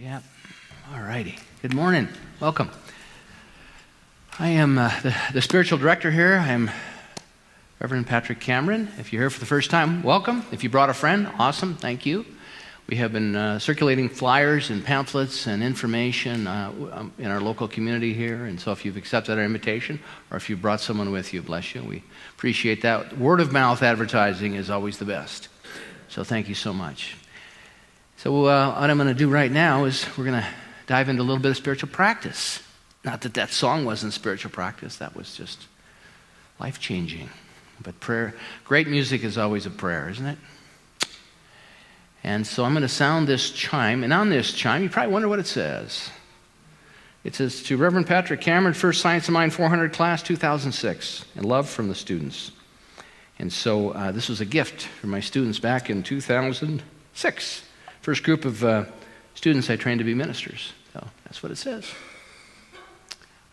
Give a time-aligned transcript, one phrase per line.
[0.00, 0.22] Yeah.
[0.94, 1.36] All righty.
[1.60, 2.08] Good morning.
[2.40, 2.70] Welcome.
[4.38, 6.36] I am uh, the, the spiritual director here.
[6.36, 6.70] I'm
[7.80, 8.88] Reverend Patrick Cameron.
[8.96, 10.42] If you're here for the first time, welcome.
[10.52, 11.74] If you brought a friend, awesome.
[11.74, 12.24] Thank you.
[12.86, 17.68] We have been uh, circulating flyers and pamphlets and information uh, um, in our local
[17.68, 18.46] community here.
[18.46, 21.74] And so if you've accepted our invitation or if you've brought someone with you, bless
[21.74, 21.82] you.
[21.82, 23.18] We appreciate that.
[23.18, 25.48] Word of mouth advertising is always the best.
[26.08, 27.16] So thank you so much.
[28.22, 30.46] So, uh, what I'm going to do right now is we're going to
[30.86, 32.62] dive into a little bit of spiritual practice.
[33.02, 35.68] Not that that song wasn't spiritual practice, that was just
[36.58, 37.30] life changing.
[37.82, 40.36] But prayer, great music is always a prayer, isn't it?
[42.22, 44.04] And so I'm going to sound this chime.
[44.04, 46.10] And on this chime, you probably wonder what it says.
[47.24, 51.70] It says to Reverend Patrick Cameron, First Science of Mind 400 class, 2006, and love
[51.70, 52.52] from the students.
[53.38, 57.62] And so uh, this was a gift for my students back in 2006.
[58.00, 58.84] First group of uh,
[59.34, 60.72] students I trained to be ministers.
[60.92, 61.86] So that's what it says.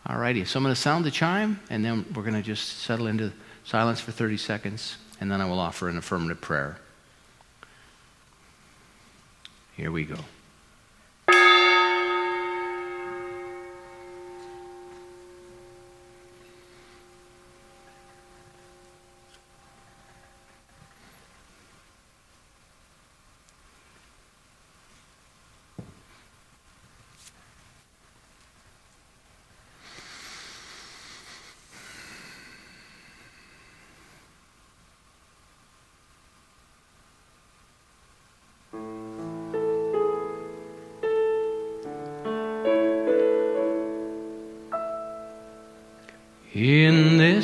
[0.05, 2.79] All righty, so I'm going to sound the chime, and then we're going to just
[2.79, 3.33] settle into
[3.65, 6.79] silence for 30 seconds, and then I will offer an affirmative prayer.
[9.75, 10.17] Here we go.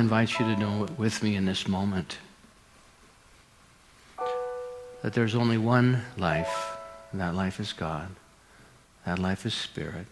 [0.00, 2.18] Invite you to know it with me in this moment
[5.02, 6.76] that there's only one life,
[7.12, 8.08] and that life is God.
[9.06, 10.06] That life is spirit.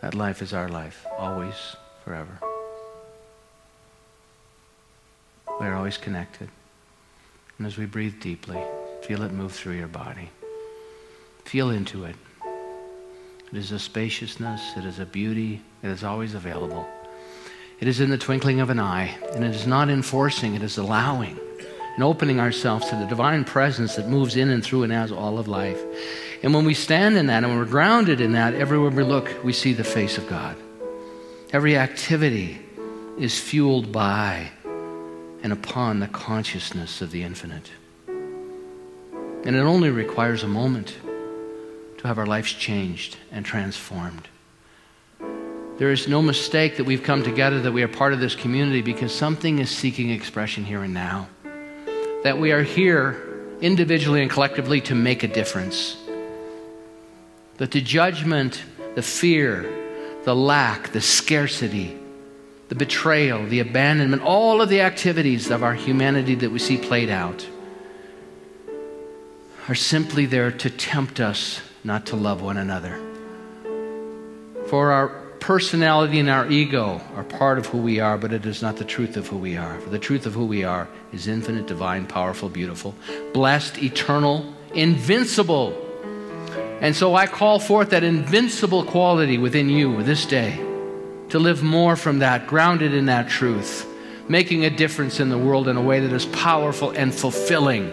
[0.00, 2.38] That life is our life, always, forever.
[5.60, 6.48] We are always connected.
[7.56, 8.60] And as we breathe deeply,
[9.02, 10.30] feel it move through your body.
[11.44, 12.16] Feel into it.
[13.52, 16.86] It is a spaciousness, it is a beauty, it is always available.
[17.80, 20.78] It is in the twinkling of an eye, and it is not enforcing, it is
[20.78, 21.38] allowing
[21.98, 25.36] and opening ourselves to the divine presence that moves in and through and as all
[25.36, 25.80] of life.
[26.44, 29.52] And when we stand in that and we're grounded in that, everywhere we look, we
[29.52, 30.56] see the face of God.
[31.52, 32.60] Every activity
[33.18, 34.48] is fueled by
[35.42, 37.68] and upon the consciousness of the infinite.
[38.06, 40.96] And it only requires a moment
[41.96, 44.28] to have our lives changed and transformed.
[45.78, 48.82] There is no mistake that we've come together, that we are part of this community
[48.82, 51.28] because something is seeking expression here and now.
[52.24, 53.16] That we are here
[53.60, 55.96] individually and collectively to make a difference.
[57.58, 58.60] That the judgment,
[58.96, 59.72] the fear,
[60.24, 61.96] the lack, the scarcity,
[62.68, 67.08] the betrayal, the abandonment, all of the activities of our humanity that we see played
[67.08, 67.46] out
[69.68, 72.98] are simply there to tempt us not to love one another.
[74.66, 78.62] For our personality and our ego are part of who we are, but it is
[78.62, 79.80] not the truth of who we are.
[79.80, 82.94] For the truth of who we are is infinite, divine, powerful, beautiful,
[83.32, 85.76] blessed, eternal, invincible.
[86.80, 90.56] And so I call forth that invincible quality within you this day
[91.30, 93.86] to live more from that, grounded in that truth,
[94.28, 97.92] making a difference in the world in a way that is powerful and fulfilling.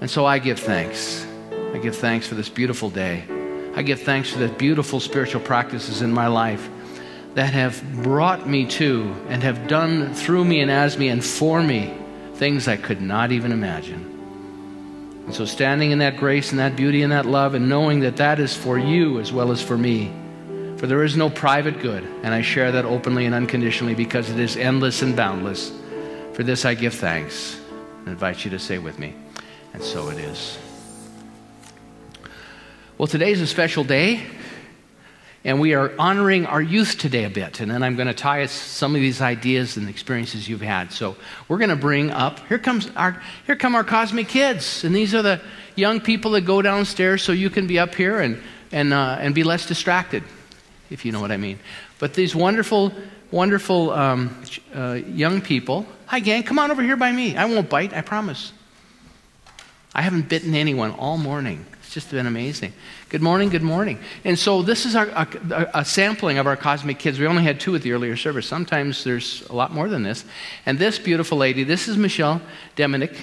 [0.00, 1.26] And so I give thanks.
[1.74, 3.24] I give thanks for this beautiful day.
[3.76, 6.68] I give thanks for the beautiful spiritual practices in my life
[7.34, 11.62] that have brought me to and have done through me and as me and for
[11.62, 11.94] me
[12.36, 14.12] things I could not even imagine.
[15.26, 18.16] And so, standing in that grace and that beauty and that love, and knowing that
[18.18, 20.12] that is for you as well as for me.
[20.76, 24.38] For there is no private good, and I share that openly and unconditionally because it
[24.38, 25.72] is endless and boundless.
[26.34, 27.58] For this I give thanks
[28.00, 29.14] and invite you to say with me,
[29.72, 30.58] and so it is.
[32.98, 34.22] Well, today is a special day,
[35.44, 37.60] and we are honoring our youth today a bit.
[37.60, 40.90] And then I'm going to tie some of these ideas and experiences you've had.
[40.92, 41.14] So
[41.46, 45.14] we're going to bring up here comes our here come our cosmic kids, and these
[45.14, 45.42] are the
[45.74, 48.40] young people that go downstairs, so you can be up here and
[48.72, 50.24] and uh, and be less distracted,
[50.88, 51.58] if you know what I mean.
[51.98, 52.94] But these wonderful,
[53.30, 54.42] wonderful um,
[54.74, 55.84] uh, young people.
[56.06, 57.36] Hi, gang, come on over here by me.
[57.36, 58.54] I won't bite, I promise.
[59.94, 61.66] I haven't bitten anyone all morning
[61.96, 62.74] just been amazing.
[63.08, 63.98] Good morning, good morning.
[64.22, 67.18] And so this is our, a, a, sampling of our cosmic kids.
[67.18, 68.46] We only had two at the earlier service.
[68.46, 70.26] Sometimes there's a lot more than this.
[70.66, 72.42] And this beautiful lady, this is Michelle
[72.76, 73.16] Deminick.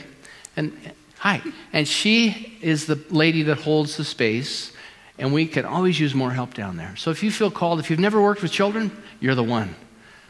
[0.58, 0.76] And
[1.20, 1.44] hi.
[1.72, 4.74] And she is the lady that holds the space.
[5.20, 6.96] And we can always use more help down there.
[6.96, 8.90] So if you feel called, if you've never worked with children,
[9.20, 9.76] you're the one.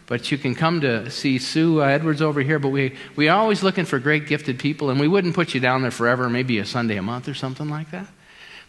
[0.06, 2.60] But you can come to see Sue Edwards over here.
[2.60, 5.62] But we, we are always looking for great gifted people, and we wouldn't put you
[5.62, 8.07] down there forever, maybe a Sunday a month or something like that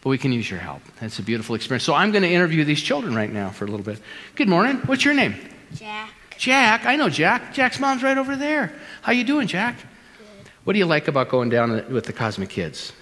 [0.04, 0.82] but we can use your help.
[1.00, 1.82] That's a beautiful experience.
[1.82, 4.00] So I'm going to interview these children right now for a little bit.
[4.34, 4.76] Good morning.
[4.84, 5.34] What's your name?
[5.74, 6.10] Jack.
[6.36, 6.84] Jack.
[6.84, 7.54] I know Jack.
[7.54, 8.70] Jack's mom's right over there.
[9.00, 9.78] How you doing, Jack?
[9.78, 10.50] Good.
[10.64, 12.92] What do you like about going down with the Cosmic Kids?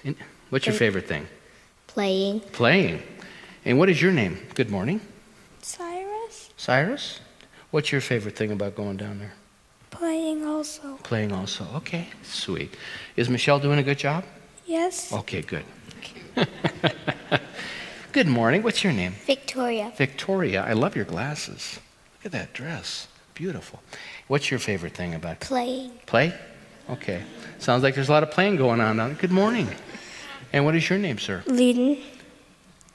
[0.49, 1.27] What's your favorite thing?
[1.87, 2.39] Playing.
[2.39, 3.03] Playing.
[3.65, 4.37] And what is your name?
[4.55, 5.01] Good morning.
[5.61, 6.51] Cyrus.
[6.55, 7.19] Cyrus?
[7.71, 9.33] What's your favorite thing about going down there?
[9.89, 10.95] Playing also.
[11.03, 11.67] Playing also.
[11.75, 12.75] Okay, sweet.
[13.17, 14.23] Is Michelle doing a good job?
[14.65, 15.11] Yes.
[15.11, 15.65] Okay, good.
[18.11, 18.63] Good morning.
[18.63, 19.13] What's your name?
[19.25, 19.91] Victoria.
[19.95, 20.63] Victoria.
[20.63, 21.79] I love your glasses.
[22.17, 23.07] Look at that dress.
[23.33, 23.81] Beautiful.
[24.27, 25.91] What's your favorite thing about playing?
[26.05, 26.33] Play?
[26.89, 27.23] Okay.
[27.59, 29.13] Sounds like there's a lot of playing going on.
[29.15, 29.67] Good morning.
[30.51, 31.43] And what is your name, sir?
[31.47, 31.99] Leadin.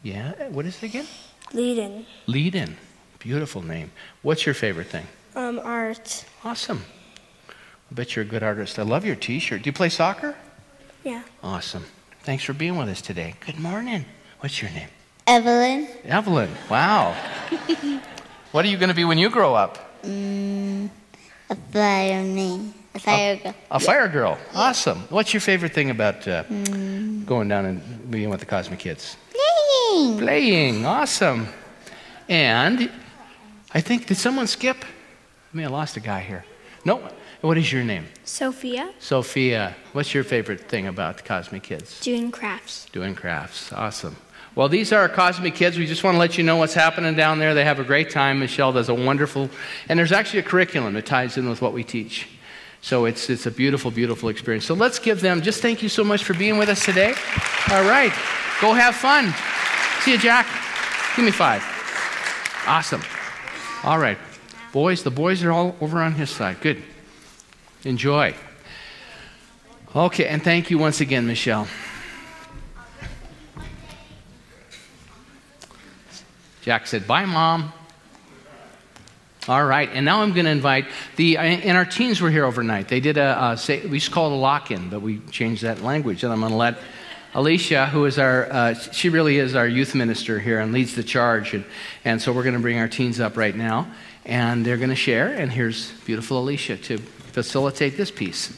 [0.02, 0.48] Yeah.
[0.48, 1.06] What is it again?
[1.52, 2.04] Leadin.
[2.28, 2.74] Leadin.
[3.18, 3.90] Beautiful name.
[4.22, 5.06] What's your favorite thing?
[5.34, 6.24] Um, art.
[6.44, 6.84] Awesome.
[7.90, 8.78] I bet you're a good artist.
[8.78, 9.62] I love your T-shirt.
[9.62, 10.36] Do you play soccer?
[11.02, 11.22] Yeah.
[11.42, 11.84] Awesome.
[12.28, 13.32] Thanks for being with us today.
[13.46, 14.04] Good morning.
[14.40, 14.90] What's your name?
[15.26, 15.88] Evelyn.
[16.04, 16.50] Evelyn.
[16.68, 17.16] Wow.
[18.52, 20.02] what are you going to be when you grow up?
[20.02, 20.90] Mm,
[21.48, 22.74] a fireman.
[22.94, 23.54] A fire girl.
[23.70, 24.38] A, a fire girl.
[24.54, 24.98] Awesome.
[25.08, 27.24] What's your favorite thing about uh, mm.
[27.24, 29.16] going down and being with the Cosmic Kids?
[29.32, 30.18] Playing.
[30.18, 30.84] Playing.
[30.84, 31.48] Awesome.
[32.28, 32.90] And
[33.72, 34.76] I think, did someone skip?
[34.84, 36.44] I mean, I lost a guy here.
[36.84, 37.08] No,
[37.40, 38.06] what is your name?
[38.24, 38.92] Sophia.
[38.98, 39.76] Sophia.
[39.92, 42.00] What's your favorite thing about the Cosmic Kids?
[42.00, 42.86] Doing crafts.
[42.92, 43.72] Doing crafts.
[43.72, 44.16] Awesome.
[44.54, 45.78] Well, these are our Cosmic Kids.
[45.78, 47.54] We just want to let you know what's happening down there.
[47.54, 48.40] They have a great time.
[48.40, 49.48] Michelle does a wonderful,
[49.88, 52.26] and there's actually a curriculum that ties in with what we teach.
[52.80, 54.64] So it's, it's a beautiful, beautiful experience.
[54.64, 57.14] So let's give them, just thank you so much for being with us today.
[57.70, 58.12] All right.
[58.60, 59.32] Go have fun.
[60.02, 60.46] See you, Jack.
[61.14, 61.62] Give me five.
[62.66, 63.02] Awesome.
[63.84, 64.18] All right.
[64.72, 66.60] Boys, the boys are all over on his side.
[66.60, 66.82] Good.
[67.84, 68.34] Enjoy.
[69.94, 71.68] Okay, and thank you once again, Michelle.
[76.62, 77.72] Jack said, Bye, Mom.
[79.46, 80.86] All right, and now I'm going to invite
[81.16, 82.88] the, and our teens were here overnight.
[82.88, 85.62] They did a, a say, we just call it a lock in, but we changed
[85.62, 86.22] that language.
[86.24, 86.78] And I'm going to let
[87.32, 91.02] Alicia, who is our, uh, she really is our youth minister here and leads the
[91.02, 91.54] charge.
[91.54, 91.64] And,
[92.04, 93.90] and so we're going to bring our teens up right now,
[94.26, 95.28] and they're going to share.
[95.28, 97.00] And here's beautiful Alicia to
[97.32, 98.52] facilitate this piece.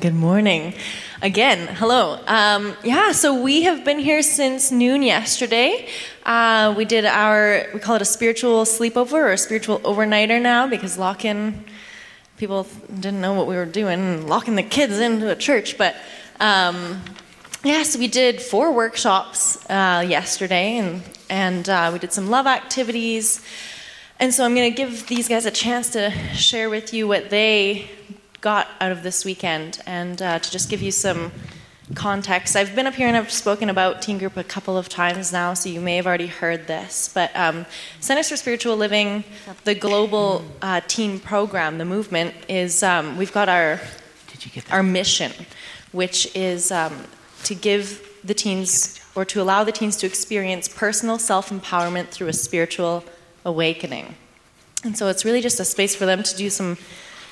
[0.00, 0.72] Good morning.
[1.20, 2.18] Again, hello.
[2.26, 5.86] Um, yeah, so we have been here since noon yesterday.
[6.24, 10.66] Uh, we did our, we call it a spiritual sleepover or a spiritual overnighter now
[10.66, 11.64] because lock in,
[12.38, 15.76] people didn't know what we were doing, locking the kids into a church.
[15.76, 15.94] But
[16.40, 17.02] um,
[17.62, 22.46] yeah, so we did four workshops uh, yesterday and, and uh, we did some love
[22.46, 23.44] activities.
[24.22, 27.28] And so I'm going to give these guys a chance to share with you what
[27.30, 27.90] they
[28.40, 31.32] got out of this weekend and uh, to just give you some
[31.96, 32.54] context.
[32.54, 35.54] I've been up here and I've spoken about Teen Group a couple of times now,
[35.54, 37.10] so you may have already heard this.
[37.12, 37.66] But um,
[37.98, 39.24] Centers for Spiritual Living,
[39.64, 43.80] the global uh, teen program, the movement, is um, we've got our,
[44.70, 45.32] our mission,
[45.90, 47.06] which is um,
[47.42, 52.28] to give the teens or to allow the teens to experience personal self empowerment through
[52.28, 53.02] a spiritual
[53.44, 54.14] awakening.
[54.84, 56.76] And so it's really just a space for them to do some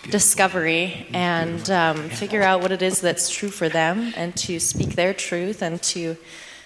[0.08, 4.94] discovery and um, figure out what it is that's true for them and to speak
[4.94, 6.16] their truth and to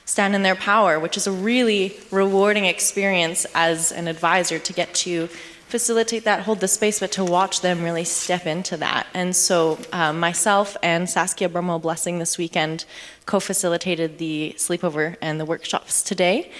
[0.04, 4.92] stand in their power, which is a really rewarding experience as an advisor to get
[4.94, 5.28] to
[5.68, 9.06] facilitate that, hold the space, but to watch them really step into that.
[9.14, 12.84] And so, um, myself and Saskia Brumwell Blessing this weekend
[13.26, 16.52] co facilitated the sleepover and the workshops today.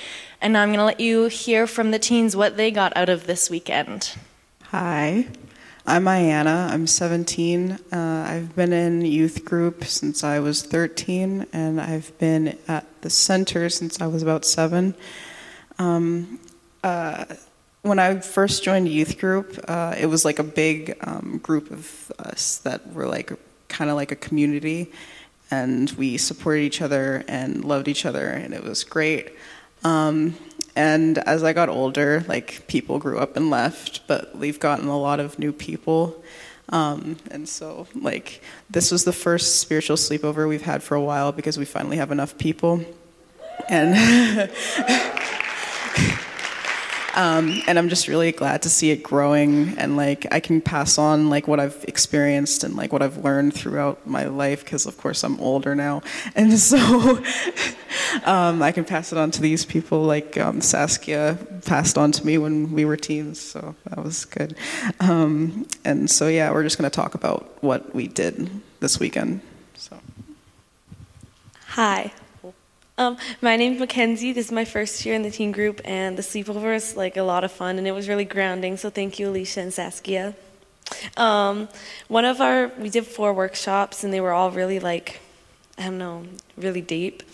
[0.45, 3.27] And I'm going to let you hear from the teens what they got out of
[3.27, 4.15] this weekend.
[4.65, 5.27] Hi,
[5.87, 6.71] I'm Ayanna.
[6.71, 7.79] I'm 17.
[7.91, 7.97] Uh,
[8.29, 13.71] I've been in youth group since I was 13, and I've been at the center
[13.71, 14.95] since I was about seven.
[15.79, 16.39] Um,
[16.83, 17.25] uh,
[17.81, 22.13] when I first joined youth group, uh, it was like a big um, group of
[22.19, 23.33] us that were like
[23.69, 24.93] kind of like a community,
[25.51, 29.33] and we supported each other and loved each other, and it was great.
[29.85, 30.35] Um,
[30.77, 34.99] and as I got older, like people grew up and left, but we've gotten a
[34.99, 36.23] lot of new people.
[36.71, 41.31] Um, and so, like, this was the first spiritual sleepover we've had for a while
[41.31, 42.85] because we finally have enough people.
[43.69, 43.95] And
[47.15, 50.99] Um, and I'm just really glad to see it growing and like I can pass
[50.99, 54.97] on like what I've experienced and like what I've learned throughout my life because of
[54.99, 56.03] course I'm older now.
[56.37, 56.77] And so
[58.25, 62.27] um, I can pass it on to these people like um, Saskia passed on to
[62.27, 64.57] me when we were teens so that was good.
[65.01, 69.41] Um, and so yeah we're just to talk about what we did this weekend
[69.77, 69.99] so.
[71.69, 72.13] Hi.
[72.97, 74.33] Um, my name's Mackenzie.
[74.33, 77.25] This is my first year in the teen group, and the sleepover was like a
[77.25, 78.77] lot of fun, and it was really grounding.
[78.77, 80.37] So thank you, Alicia and Saskia.
[81.17, 81.69] Um,
[82.07, 85.21] one of our, we did four workshops, and they were all really like,
[85.77, 86.25] I don't know,
[86.57, 87.25] really deep.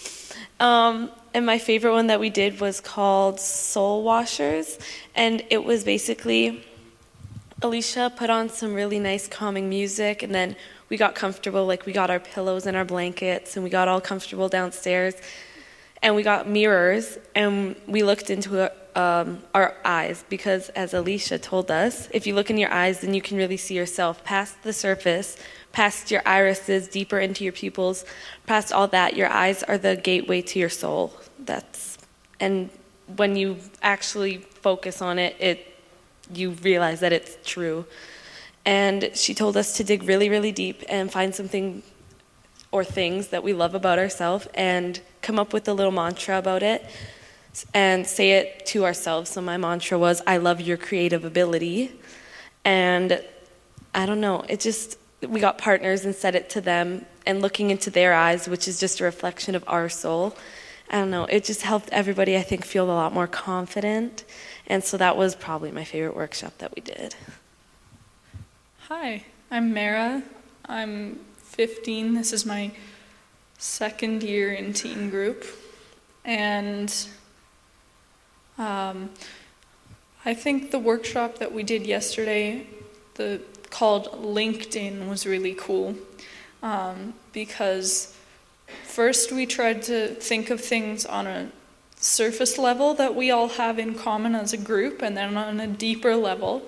[0.61, 4.79] Um, and my favorite one that we did was called Soul Washers,
[5.15, 6.65] and it was basically
[7.61, 10.57] Alicia put on some really nice calming music, and then
[10.89, 11.67] we got comfortable.
[11.67, 15.17] Like we got our pillows and our blankets, and we got all comfortable downstairs
[16.03, 21.71] and we got mirrors and we looked into um, our eyes because as alicia told
[21.71, 24.73] us if you look in your eyes then you can really see yourself past the
[24.73, 25.37] surface
[25.73, 28.05] past your irises deeper into your pupils
[28.47, 31.15] past all that your eyes are the gateway to your soul.
[31.39, 31.99] That's
[32.39, 32.71] and
[33.17, 35.67] when you actually focus on it it
[36.33, 37.85] you realize that it's true.
[38.65, 41.83] And she told us to dig really really deep and find something
[42.73, 46.63] or things that we love about ourselves and come up with a little mantra about
[46.63, 46.85] it
[47.75, 49.31] and say it to ourselves.
[49.31, 51.93] So my mantra was, I love your creative ability.
[52.65, 53.23] And
[53.95, 57.71] I don't know, it just, we got partners and said it to them and looking
[57.71, 60.37] into their eyes, which is just a reflection of our soul.
[60.91, 64.25] I don't know, it just helped everybody, I think, feel a lot more confident.
[64.67, 67.15] And so that was probably my favorite workshop that we did.
[68.89, 70.23] Hi, I'm Mara.
[70.67, 72.15] I'm 15.
[72.15, 72.73] This is my
[73.61, 75.45] second year in teen group.
[76.25, 76.93] And
[78.59, 79.11] um,
[80.25, 82.67] I think the workshop that we did yesterday,
[83.15, 85.95] the called LinkedIn, was really cool
[86.63, 88.17] um, because
[88.85, 91.51] first we tried to think of things on a
[91.97, 95.67] surface level that we all have in common as a group, and then on a
[95.67, 96.63] deeper level.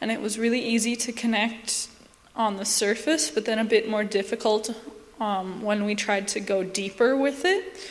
[0.00, 1.88] And it was really easy to connect
[2.34, 4.74] on the surface, but then a bit more difficult
[5.20, 7.90] um, when we tried to go deeper with it.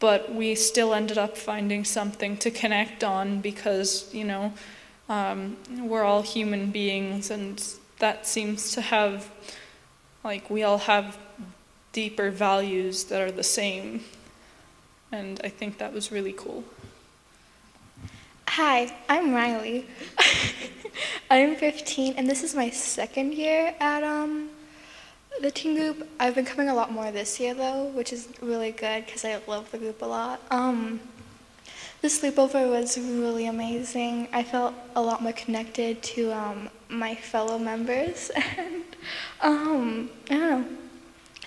[0.00, 4.52] But we still ended up finding something to connect on because, you know,
[5.08, 7.62] um, we're all human beings, and
[7.98, 9.28] that seems to have,
[10.22, 11.18] like, we all have
[11.92, 14.04] deeper values that are the same.
[15.10, 16.62] And I think that was really cool.
[18.48, 19.86] Hi, I'm Riley.
[21.30, 24.50] I'm 15, and this is my second year at um,
[25.40, 26.08] the teen group.
[26.18, 29.40] I've been coming a lot more this year, though, which is really good because I
[29.46, 30.40] love the group a lot.
[30.50, 31.00] Um,
[32.00, 34.28] the sleepover was really amazing.
[34.32, 38.84] I felt a lot more connected to um, my fellow members, and
[39.40, 40.76] um, I don't know.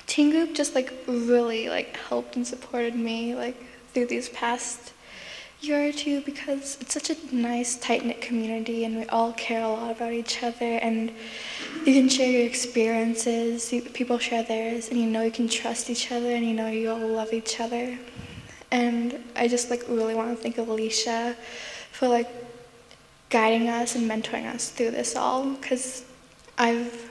[0.07, 3.55] Teen group just like really like helped and supported me like
[3.93, 4.90] through these past
[5.61, 9.61] year or two because it's such a nice, tight knit community and we all care
[9.61, 11.11] a lot about each other and
[11.85, 15.89] you can share your experiences, you, people share theirs, and you know you can trust
[15.89, 17.97] each other and you know you all love each other.
[18.71, 21.35] And I just like really want to thank Alicia
[21.91, 22.29] for like
[23.29, 26.05] guiding us and mentoring us through this all because
[26.57, 27.09] I've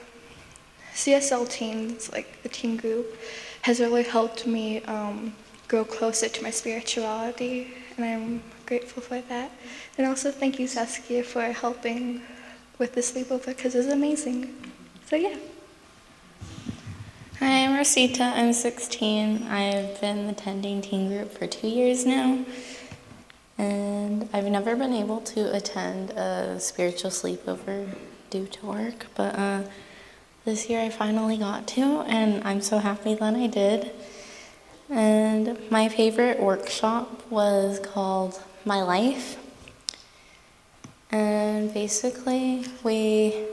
[0.93, 3.17] CSL teens, like the teen group,
[3.61, 5.33] has really helped me um,
[5.67, 9.51] grow closer to my spirituality and I'm grateful for that.
[9.97, 12.21] And also thank you, Saskia, for helping
[12.77, 14.55] with the sleepover because it's amazing.
[15.05, 15.37] So yeah.
[17.39, 18.23] Hi, I'm Rosita.
[18.23, 19.47] I'm 16.
[19.47, 22.45] I've been attending teen group for two years now.
[23.57, 27.95] And I've never been able to attend a spiritual sleepover
[28.29, 29.63] due to work, but uh,
[30.45, 33.91] this year I finally got to, and I'm so happy that I did.
[34.91, 39.37] And my favorite workshop was called My Life.
[41.09, 43.45] And basically, we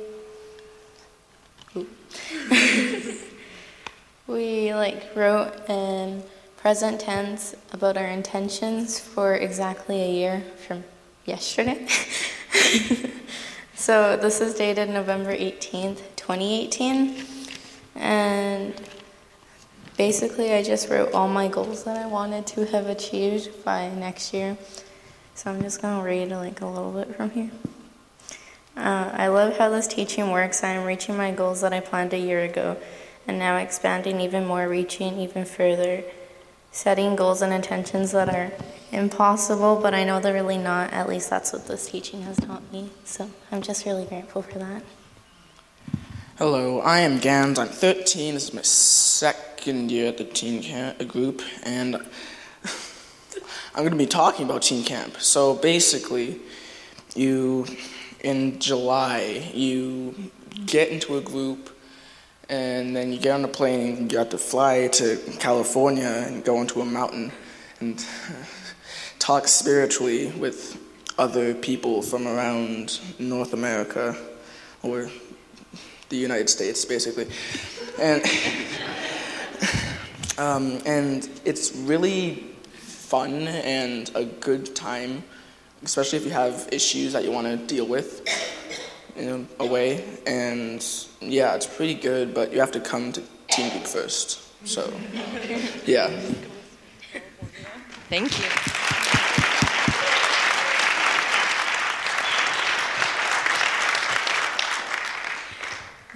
[4.27, 6.25] we like wrote in
[6.57, 10.83] present tense about our intentions for exactly a year from
[11.25, 11.87] yesterday.
[13.77, 17.25] so this is dated November 18th, 2018.
[17.95, 18.75] And
[19.99, 24.33] basically, I just wrote all my goals that I wanted to have achieved by next
[24.33, 24.57] year.
[25.35, 27.51] So I'm just going to read like a little bit from here.
[28.77, 30.63] Uh, I love how this teaching works.
[30.63, 32.77] I am reaching my goals that I planned a year ago,
[33.27, 36.05] and now expanding even more, reaching even further,
[36.71, 38.53] setting goals and intentions that are
[38.93, 40.93] impossible, but I know they're really not.
[40.93, 42.91] At least that's what this teaching has taught me.
[43.05, 44.85] So I'm just really grateful for that.
[46.39, 47.59] Hello, I am Gans.
[47.59, 48.35] I'm 13.
[48.35, 48.63] This is my
[49.59, 51.97] second year at the teen camp a group, and
[53.75, 55.17] I'm going to be talking about teen camp.
[55.19, 56.41] So basically,
[57.17, 57.67] you
[58.21, 60.31] in July, you
[60.65, 61.71] get into a group
[62.49, 66.45] and then you get on a plane and you have to fly to California and
[66.45, 67.33] go into a mountain
[67.81, 68.05] and
[69.19, 70.81] talk spiritually with
[71.19, 74.17] other people from around North America
[74.85, 75.11] or
[76.11, 77.27] the United States, basically.
[78.01, 78.23] And,
[80.39, 85.23] um, and it's really fun and a good time
[85.83, 88.27] especially if you have issues that you want to deal with
[89.17, 90.05] in a way.
[90.27, 90.85] And
[91.21, 94.45] yeah, it's pretty good, but you have to come to team group first.
[94.67, 94.93] So,
[95.87, 96.09] yeah.
[98.09, 98.88] Thank you.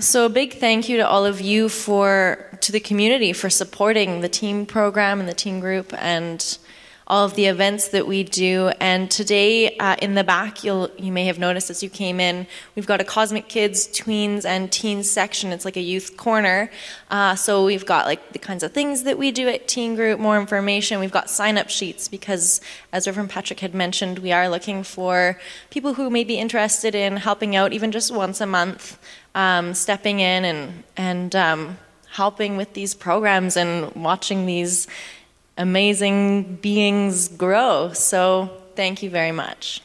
[0.03, 4.21] So a big thank you to all of you for to the community for supporting
[4.21, 6.59] the team program and the team group and
[7.07, 8.73] all of the events that we do.
[8.81, 12.49] And today, uh, in the back, you'll you may have noticed as you came in,
[12.75, 15.53] we've got a Cosmic Kids, Tweens, and Teens section.
[15.53, 16.69] It's like a youth corner.
[17.09, 20.19] Uh, so we've got like the kinds of things that we do at Teen Group,
[20.19, 20.99] more information.
[20.99, 22.61] We've got sign-up sheets because,
[22.93, 25.39] as Reverend Patrick had mentioned, we are looking for
[25.71, 28.99] people who may be interested in helping out, even just once a month,
[29.35, 31.79] um, stepping in and and um,
[32.11, 34.87] helping with these programs and watching these
[35.57, 37.93] amazing beings grow.
[37.93, 39.83] So thank you very much.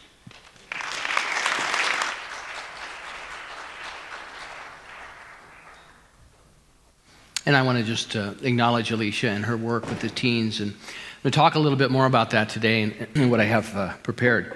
[7.46, 10.76] And I want to just uh, acknowledge Alicia and her work with the teens and
[11.24, 13.94] to talk a little bit more about that today and, and what I have uh,
[14.04, 14.54] prepared.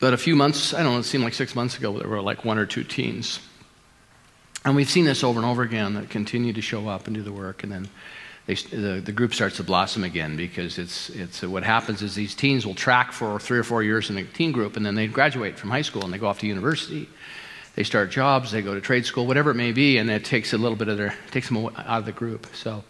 [0.00, 2.22] But a few months, I don't know, it seemed like six months ago, there were
[2.22, 3.38] like one or two teens.
[4.64, 7.22] And we've seen this over and over again that continue to show up and do
[7.22, 7.62] the work.
[7.62, 7.88] And then
[8.46, 12.34] they, the, the group starts to blossom again because it's, it's what happens is these
[12.34, 15.06] teens will track for three or four years in a teen group and then they
[15.06, 17.08] graduate from high school and they go off to university.
[17.76, 20.52] They start jobs, they go to trade school, whatever it may be, and it takes
[20.52, 22.46] a little bit of their, takes them out of the group.
[22.54, 22.82] So,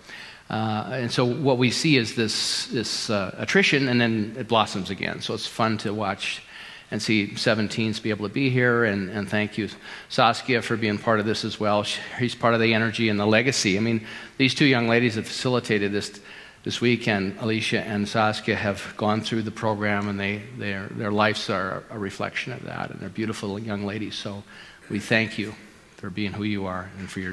[0.48, 4.90] uh, and so what we see is this, this uh, attrition and then it blossoms
[4.90, 5.20] again.
[5.20, 6.42] So it's fun to watch
[6.90, 8.85] and see 17s be able to be here.
[8.85, 9.68] And, and thank you,
[10.09, 11.85] Saskia, for being part of this as well.
[11.85, 13.76] She's part of the energy and the legacy.
[13.76, 14.07] I mean,
[14.38, 16.20] these two young ladies that facilitated this
[16.62, 21.48] this weekend, Alicia and Saskia, have gone through the program, and they, their, their lives
[21.48, 22.90] are a reflection of that.
[22.90, 24.14] And they're beautiful young ladies.
[24.14, 24.42] So
[24.90, 25.55] we thank you
[25.96, 27.33] for being who you are and for your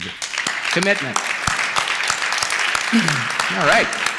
[0.72, 1.18] commitment.
[3.58, 4.17] All right.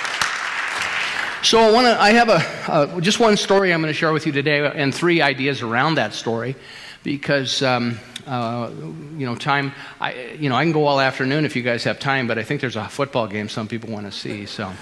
[1.42, 2.01] So I want to.
[2.01, 5.22] I have a just one story I'm going to share with you today, and three
[5.22, 6.57] ideas around that story,
[7.05, 8.70] because um, uh,
[9.16, 9.72] you know time.
[10.01, 12.42] I you know I can go all afternoon if you guys have time, but I
[12.42, 14.46] think there's a football game some people want to see.
[14.46, 14.72] So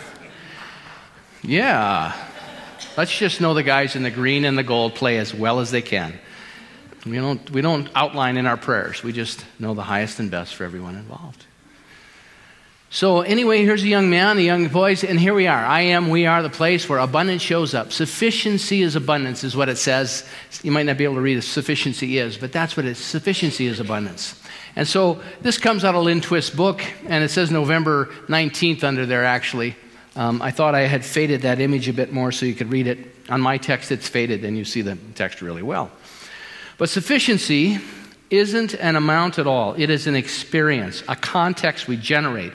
[1.42, 2.16] yeah,
[2.96, 5.70] let's just know the guys in the green and the gold play as well as
[5.70, 6.18] they can.
[7.04, 9.02] We don't we don't outline in our prayers.
[9.02, 11.44] We just know the highest and best for everyone involved.
[12.96, 15.66] So, anyway, here's a young man, a young boy, and here we are.
[15.66, 17.92] I am, we are the place where abundance shows up.
[17.92, 20.26] Sufficiency is abundance, is what it says.
[20.62, 22.98] You might not be able to read what sufficiency is, but that's what it is.
[22.98, 24.40] Sufficiency is abundance.
[24.76, 29.04] And so, this comes out of Lynn Twist's book, and it says November 19th under
[29.04, 29.76] there, actually.
[30.14, 32.86] Um, I thought I had faded that image a bit more so you could read
[32.86, 33.14] it.
[33.28, 35.90] On my text, it's faded, and you see the text really well.
[36.78, 37.78] But sufficiency
[38.30, 42.54] isn't an amount at all, it is an experience, a context we generate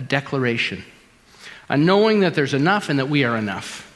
[0.00, 0.82] a declaration,
[1.68, 3.86] a knowing that there's enough and that we are enough.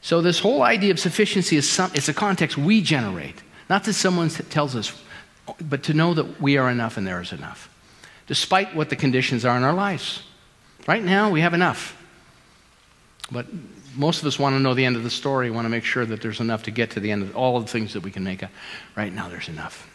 [0.00, 3.36] So, this whole idea of sufficiency is some, it's a context we generate,
[3.68, 4.98] not that someone tells us,
[5.60, 7.68] but to know that we are enough and there is enough,
[8.26, 10.22] despite what the conditions are in our lives.
[10.88, 11.94] Right now, we have enough.
[13.30, 13.46] But
[13.94, 16.06] most of us want to know the end of the story, want to make sure
[16.06, 18.10] that there's enough to get to the end of all of the things that we
[18.10, 18.42] can make.
[18.96, 19.86] Right now, there's enough.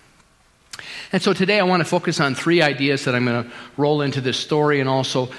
[1.12, 4.02] And so today I want to focus on three ideas that I'm going to roll
[4.02, 5.30] into this story and also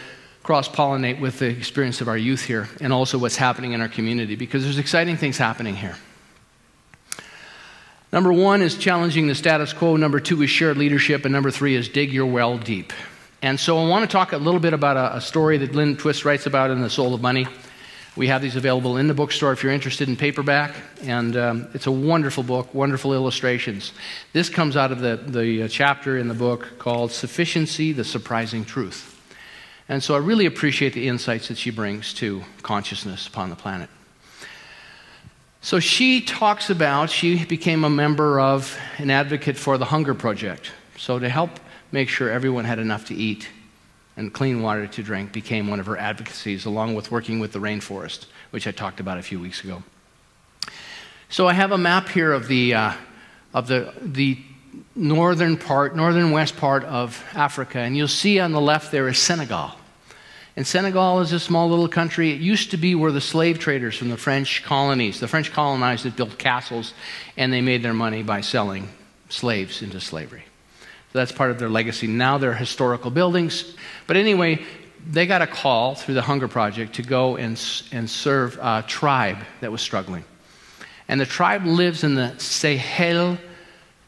[0.43, 3.89] cross pollinate with the experience of our youth here and also what's happening in our
[3.89, 5.97] community because there's exciting things happening here.
[8.13, 9.97] Number one is challenging the status quo.
[9.97, 11.25] Number two is shared leadership.
[11.25, 12.93] And number three is dig your well deep.
[13.43, 15.97] And so I want to talk a little bit about a, a story that Lynn
[15.97, 17.47] Twist writes about in The Soul of Money.
[18.19, 21.87] We have these available in the bookstore if you're interested in paperback, and um, it's
[21.87, 23.93] a wonderful book, wonderful illustrations.
[24.33, 28.65] This comes out of the, the uh, chapter in the book called Sufficiency The Surprising
[28.65, 29.17] Truth.
[29.89, 33.89] And so I really appreciate the insights that she brings to consciousness upon the planet.
[35.61, 40.73] So she talks about, she became a member of an advocate for the Hunger Project.
[40.97, 41.51] So to help
[41.93, 43.49] make sure everyone had enough to eat,
[44.19, 47.61] and clean water to drink became one of her advocacies, along with working with the
[47.61, 49.85] rainforest, which I talked about a few weeks ago.
[51.29, 52.93] So I have a map here of the, uh,
[53.55, 54.37] of the, the
[54.97, 59.19] northern part, northern west part of Africa, and you'll see on the left there is
[59.19, 59.71] Senegal.
[60.57, 62.33] And Senegal is a small little country.
[62.33, 66.07] It used to be where the slave traders from the French colonies, the French colonized
[66.07, 66.93] it, built castles,
[67.37, 68.89] and they made their money by selling
[69.29, 70.48] slaves into slavery.
[71.19, 72.07] That's part of their legacy.
[72.07, 73.75] Now they're historical buildings.
[74.07, 74.65] But anyway,
[75.05, 79.39] they got a call through the Hunger Project to go and, and serve a tribe
[79.61, 80.25] that was struggling.
[81.09, 83.39] And the tribe lives in the Sahel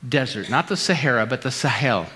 [0.09, 2.07] Desert, not the Sahara, but the Sahel.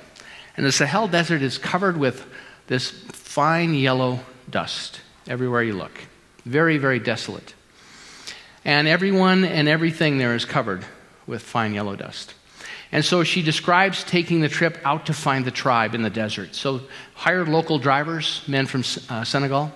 [0.57, 2.25] And the Sahel Desert is covered with
[2.69, 6.07] this fine yellow dust everywhere you look.
[6.45, 7.55] Very, very desolate.
[8.65, 10.85] And everyone and everything there is covered
[11.27, 12.35] with fine yellow dust.
[12.95, 16.55] And so she describes taking the trip out to find the tribe in the desert.
[16.55, 16.83] So,
[17.15, 19.73] hired local drivers, men from uh, Senegal,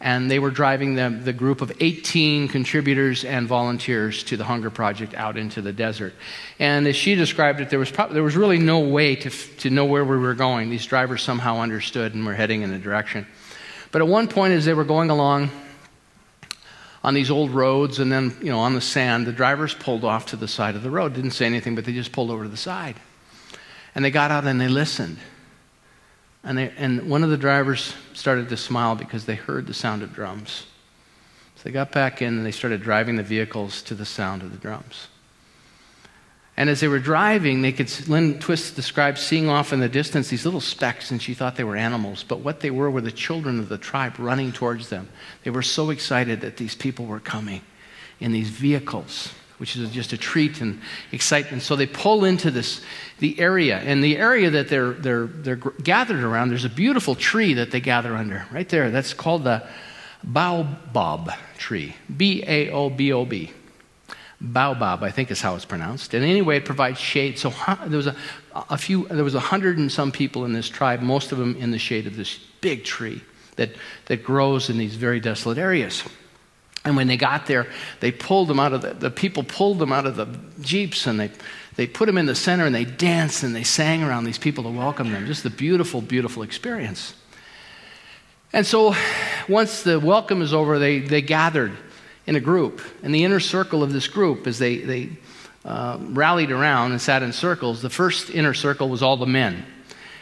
[0.00, 4.70] and they were driving the, the group of 18 contributors and volunteers to the Hunger
[4.70, 6.14] Project out into the desert.
[6.58, 9.68] And as she described it, there was, pro- there was really no way to, to
[9.68, 10.70] know where we were going.
[10.70, 13.26] These drivers somehow understood and were heading in a direction.
[13.92, 15.50] But at one point, as they were going along,
[17.06, 20.26] on these old roads and then, you know, on the sand, the drivers pulled off
[20.26, 21.14] to the side of the road.
[21.14, 22.96] Didn't say anything, but they just pulled over to the side.
[23.94, 25.16] And they got out and they listened.
[26.42, 30.02] And, they, and one of the drivers started to smile because they heard the sound
[30.02, 30.66] of drums.
[31.54, 34.50] So they got back in and they started driving the vehicles to the sound of
[34.50, 35.06] the drums.
[36.58, 40.28] And as they were driving, they could, Lynn Twist described seeing off in the distance
[40.28, 42.24] these little specks, and she thought they were animals.
[42.26, 45.08] But what they were were the children of the tribe running towards them.
[45.44, 47.60] They were so excited that these people were coming
[48.20, 50.80] in these vehicles, which is just a treat and
[51.12, 51.62] excitement.
[51.62, 52.80] So they pull into this,
[53.18, 53.76] the area.
[53.76, 57.80] And the area that they're, they're, they're gathered around, there's a beautiful tree that they
[57.80, 58.90] gather under, right there.
[58.90, 59.68] That's called the
[60.24, 61.96] baobab tree.
[62.16, 63.52] B A O B O B.
[64.40, 66.12] Baobab, I think is how it's pronounced.
[66.12, 67.38] And anyway, it provides shade.
[67.38, 67.52] So
[67.86, 68.16] there was a,
[68.54, 71.56] a few, there was a hundred and some people in this tribe, most of them
[71.56, 73.22] in the shade of this big tree
[73.56, 73.70] that,
[74.06, 76.04] that grows in these very desolate areas.
[76.84, 77.66] And when they got there,
[78.00, 80.28] they pulled them out of the, the people pulled them out of the
[80.60, 81.30] jeeps and they,
[81.74, 84.62] they put them in the center and they danced and they sang around these people
[84.64, 85.26] to welcome them.
[85.26, 87.14] Just a beautiful, beautiful experience.
[88.52, 88.94] And so
[89.48, 91.72] once the welcome is over, they, they gathered
[92.26, 92.80] in a group.
[93.02, 95.10] And the inner circle of this group, as they, they
[95.64, 99.64] uh, rallied around and sat in circles, the first inner circle was all the men.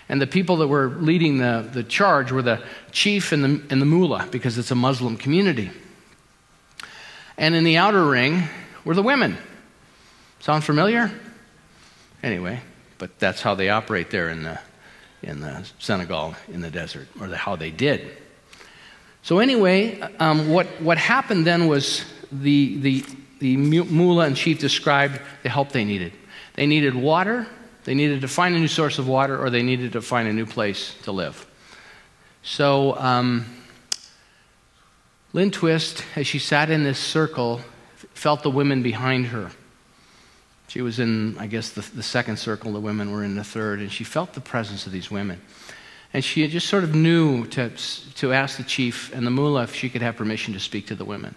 [0.08, 2.62] And the people that were leading the, the charge were the
[2.92, 5.70] chief and the, and the mullah, because it's a Muslim community.
[7.38, 8.44] And in the outer ring
[8.84, 9.38] were the women.
[10.40, 11.10] Sound familiar?
[12.22, 12.60] Anyway,
[12.98, 14.60] but that's how they operate there in the,
[15.22, 18.16] in the Senegal in the desert, or the, how they did.
[19.24, 23.04] So, anyway, um, what, what happened then was the, the,
[23.38, 26.12] the mullah and chief described the help they needed.
[26.56, 27.46] They needed water,
[27.84, 30.32] they needed to find a new source of water, or they needed to find a
[30.34, 31.46] new place to live.
[32.42, 33.46] So, um,
[35.32, 37.62] Lynn Twist, as she sat in this circle,
[38.12, 39.52] felt the women behind her.
[40.68, 43.80] She was in, I guess, the, the second circle, the women were in the third,
[43.80, 45.40] and she felt the presence of these women.
[46.14, 47.70] And she just sort of knew to,
[48.14, 50.94] to ask the chief and the mullah if she could have permission to speak to
[50.94, 51.34] the women.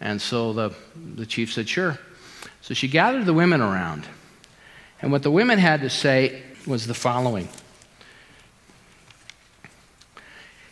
[0.00, 1.98] And so the, the chief said, sure.
[2.62, 4.06] So she gathered the women around.
[5.02, 7.48] And what the women had to say was the following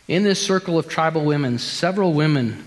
[0.07, 2.65] In this circle of tribal women, several women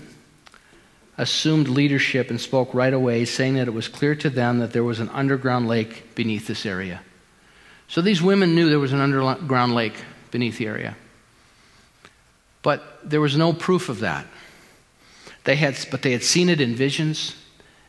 [1.17, 4.83] assumed leadership and spoke right away, saying that it was clear to them that there
[4.83, 7.01] was an underground lake beneath this area.
[7.89, 9.95] So these women knew there was an underground lake
[10.33, 10.97] beneath the area.
[12.63, 14.25] But there was no proof of that.
[15.45, 17.35] They had, but they had seen it in visions,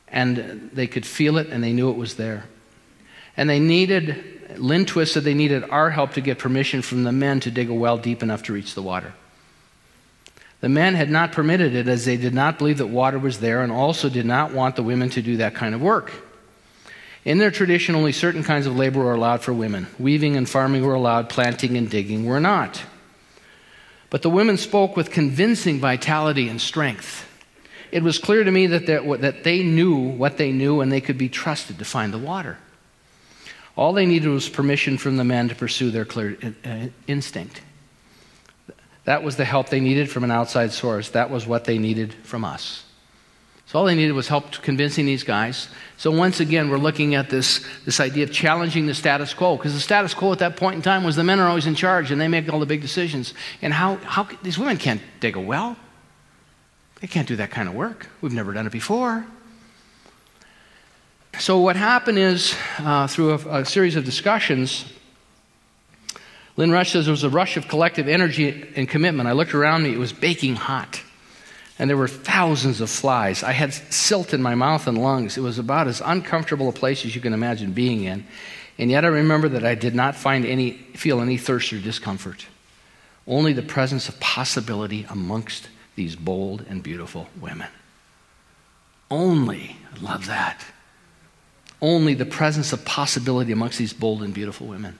[0.06, 2.44] and they could feel it, and they knew it was there.
[3.36, 7.12] And they needed, Lynn Twist said they needed our help to get permission from the
[7.12, 9.14] men to dig a well deep enough to reach the water.
[10.60, 13.62] The men had not permitted it as they did not believe that water was there
[13.62, 16.12] and also did not want the women to do that kind of work.
[17.24, 19.86] In their tradition, only certain kinds of labor were allowed for women.
[19.98, 22.82] Weaving and farming were allowed, planting and digging were not.
[24.10, 27.26] But the women spoke with convincing vitality and strength.
[27.90, 31.16] It was clear to me that, that they knew what they knew and they could
[31.16, 32.58] be trusted to find the water.
[33.76, 37.60] All they needed was permission from the men to pursue their clear uh, instinct.
[39.04, 41.10] That was the help they needed from an outside source.
[41.10, 42.84] That was what they needed from us.
[43.66, 45.68] So all they needed was help convincing these guys.
[45.96, 49.72] So once again, we're looking at this, this idea of challenging the status quo, because
[49.72, 52.10] the status quo at that point in time was the men are always in charge
[52.10, 53.32] and they make all the big decisions.
[53.62, 55.76] And how, how these women can't dig a well.
[57.00, 58.06] They can't do that kind of work.
[58.20, 59.26] We've never done it before.
[61.38, 64.84] So what happened is, uh, through a, a series of discussions,
[66.56, 69.28] Lynn Rush says there was a rush of collective energy and commitment.
[69.28, 71.02] I looked around me, it was baking hot.
[71.78, 73.42] And there were thousands of flies.
[73.42, 75.36] I had silt in my mouth and lungs.
[75.36, 78.26] It was about as uncomfortable a place as you can imagine being in.
[78.78, 82.46] And yet I remember that I did not find any, feel any thirst or discomfort.
[83.26, 87.68] Only the presence of possibility amongst these bold and beautiful women.
[89.10, 90.64] Only, I love that.
[91.80, 94.98] Only the presence of possibility amongst these bold and beautiful women.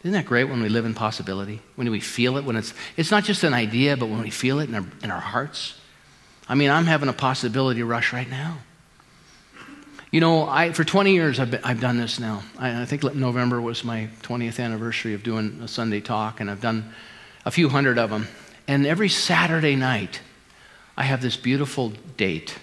[0.00, 1.60] Isn't that great when we live in possibility?
[1.74, 4.60] When we feel it, when it's, it's not just an idea, but when we feel
[4.60, 5.80] it in our, in our hearts?
[6.48, 8.58] I mean, I'm having a possibility rush right now.
[10.12, 12.42] You know, I, for 20 years I've, been, I've done this now.
[12.58, 16.60] I, I think November was my 20th anniversary of doing a Sunday talk, and I've
[16.60, 16.92] done
[17.44, 18.28] a few hundred of them.
[18.68, 20.20] And every Saturday night,
[20.96, 22.56] I have this beautiful date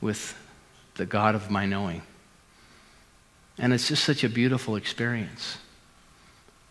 [0.00, 0.36] with
[0.96, 2.02] the God of my knowing.
[3.56, 5.58] And it's just such a beautiful experience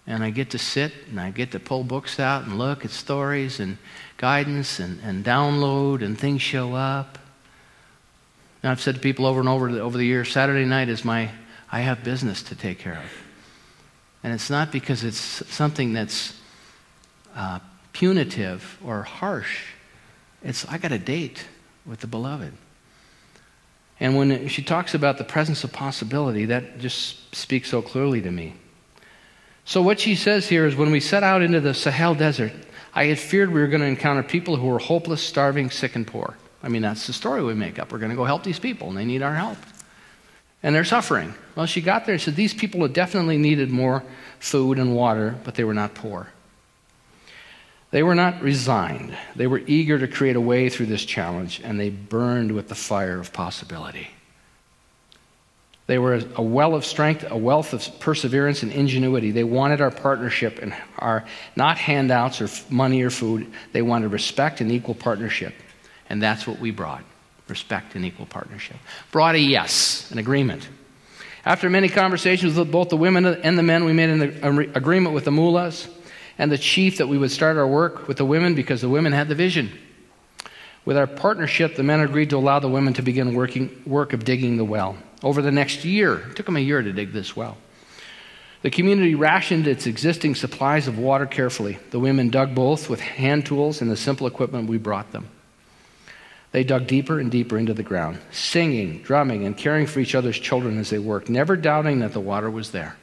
[0.06, 2.92] and I get to sit and I get to pull books out and look at
[2.92, 3.78] stories and
[4.18, 7.18] guidance and, and download, and things show up.
[8.62, 11.30] And I've said to people over and over over the years Saturday night is my,
[11.72, 13.12] I have business to take care of.
[14.24, 16.40] And it's not because it's something that's
[17.36, 17.60] uh,
[17.92, 19.64] punitive or harsh.
[20.42, 21.46] It's, I got a date
[21.86, 22.54] with the beloved.
[24.00, 28.32] And when she talks about the presence of possibility, that just speaks so clearly to
[28.32, 28.56] me.
[29.66, 32.52] So, what she says here is when we set out into the Sahel Desert,
[32.94, 36.06] I had feared we were going to encounter people who were hopeless, starving, sick, and
[36.06, 36.36] poor.
[36.62, 37.92] I mean, that's the story we make up.
[37.92, 39.58] We're going to go help these people, and they need our help.
[40.62, 41.34] And they're suffering.
[41.56, 44.04] Well, she got there and said these people definitely needed more
[44.40, 46.28] food and water, but they were not poor.
[47.92, 49.16] They were not resigned.
[49.36, 52.76] They were eager to create a way through this challenge, and they burned with the
[52.76, 54.10] fire of possibility.
[55.94, 59.30] They were a well of strength, a wealth of perseverance and ingenuity.
[59.30, 61.24] They wanted our partnership and our
[61.56, 63.54] not handouts or money or food.
[63.74, 65.54] They wanted respect and equal partnership.
[66.10, 67.04] And that's what we brought
[67.48, 68.78] respect and equal partnership.
[69.12, 70.68] Brought a yes, an agreement.
[71.46, 75.14] After many conversations with both the women and the men, we made an um, agreement
[75.14, 75.88] with the mullahs
[76.40, 79.14] and the chief that we would start our work with the women because the women
[79.14, 79.72] had the vision.
[80.86, 84.26] With our partnership, the men agreed to allow the women to begin working work of
[84.26, 86.18] digging the well over the next year.
[86.30, 87.58] It took them a year to dig this well.
[88.64, 91.80] The community rationed its existing supplies of water carefully.
[91.92, 95.28] The women dug both with hand tools and the simple equipment we brought them.
[96.54, 100.40] They dug deeper and deeper into the ground, singing, drumming, and caring for each other's
[100.40, 102.96] children as they worked, never doubting that the water was there.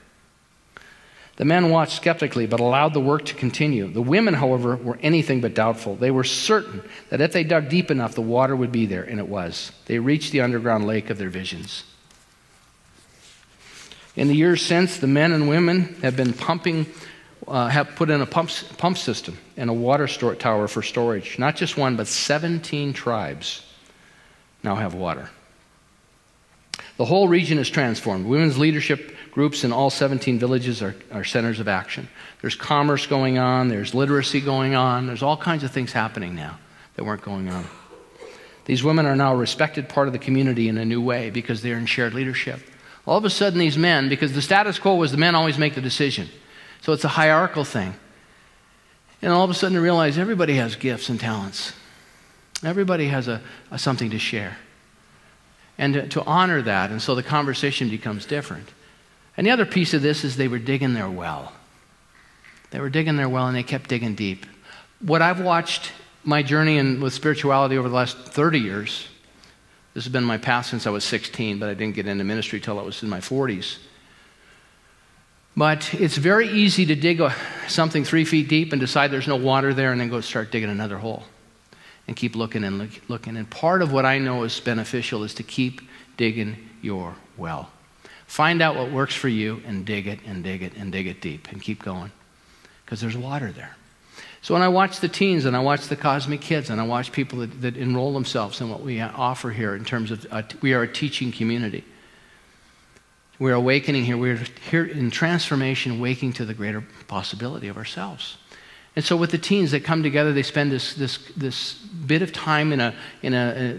[1.41, 3.91] The men watched skeptically but allowed the work to continue.
[3.91, 5.97] The women, however, were anything but doubtful.
[5.97, 9.19] They were certain that if they dug deep enough, the water would be there, and
[9.19, 9.73] it was.
[9.87, 11.85] They reached the underground lake of their visions.
[14.17, 16.85] In the years since, the men and women have been pumping,
[17.49, 21.39] uh, have put in a pump, pump system and a water store, tower for storage.
[21.39, 23.65] Not just one, but 17 tribes
[24.63, 25.31] now have water.
[26.99, 28.27] The whole region is transformed.
[28.27, 32.09] Women's leadership groups in all 17 villages are, are centers of action.
[32.41, 36.59] There's commerce going on, there's literacy going on, there's all kinds of things happening now
[36.97, 37.65] that weren't going on.
[38.65, 41.63] These women are now a respected part of the community in a new way because
[41.63, 42.61] they're in shared leadership.
[43.07, 45.75] All of a sudden, these men, because the status quo was the men always make
[45.75, 46.29] the decision.
[46.83, 47.95] So it's a hierarchical thing.
[49.23, 51.73] And all of a sudden I realize everybody has gifts and talents.
[52.63, 53.41] Everybody has a,
[53.71, 54.59] a something to share.
[55.79, 58.69] And to, to honor that, and so the conversation becomes different.
[59.41, 61.51] And the other piece of this is they were digging their well.
[62.73, 64.45] They were digging their well and they kept digging deep.
[65.01, 65.93] What I've watched
[66.25, 69.09] my journey in, with spirituality over the last 30 years,
[69.95, 72.61] this has been my path since I was 16, but I didn't get into ministry
[72.61, 73.79] till I was in my 40s.
[75.57, 77.35] But it's very easy to dig a,
[77.67, 80.69] something three feet deep and decide there's no water there and then go start digging
[80.69, 81.23] another hole
[82.07, 83.39] and keep looking and look, looking.
[83.39, 85.81] And part of what I know is beneficial is to keep
[86.19, 87.71] digging your well.
[88.31, 91.21] Find out what works for you and dig it and dig it and dig it
[91.21, 92.13] deep and keep going
[92.85, 93.77] because there's water there.
[94.41, 97.11] So when I watch the teens and I watch the cosmic kids and I watch
[97.11, 100.75] people that, that enroll themselves in what we offer here in terms of uh, we
[100.75, 101.83] are a teaching community.
[103.41, 104.17] We're awakening here.
[104.17, 108.37] We're here in transformation, waking to the greater possibility of ourselves.
[108.97, 112.33] And so, with the teens that come together, they spend this, this, this bit of
[112.33, 113.37] time in, a, in a,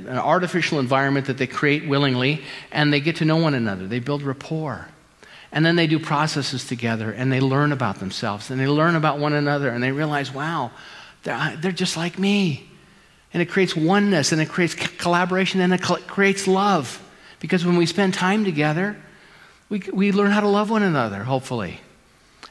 [0.08, 3.88] an artificial environment that they create willingly, and they get to know one another.
[3.88, 4.88] They build rapport.
[5.52, 9.20] And then they do processes together, and they learn about themselves, and they learn about
[9.20, 10.72] one another, and they realize, wow,
[11.24, 12.70] they're, uh, they're just like me.
[13.34, 17.06] And it creates oneness, and it creates collaboration, and it creates love.
[17.42, 18.96] Because when we spend time together,
[19.68, 21.82] we, we learn how to love one another, hopefully.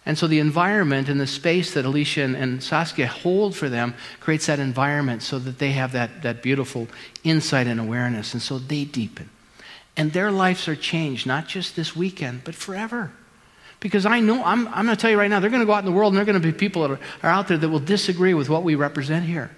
[0.07, 3.95] And so the environment and the space that Alicia and, and, Saskia hold for them
[4.19, 6.89] creates that environment so that they have that, that beautiful
[7.23, 8.33] insight and awareness.
[8.33, 9.29] And so they deepen.
[9.97, 13.13] And their lives are changed, not just this weekend, but forever.
[13.79, 15.75] Because I know, I'm, I'm going to tell you right now, they're going to go
[15.75, 17.49] out in the world and there are going to be people that are, are out
[17.49, 19.51] there that will disagree with what we represent here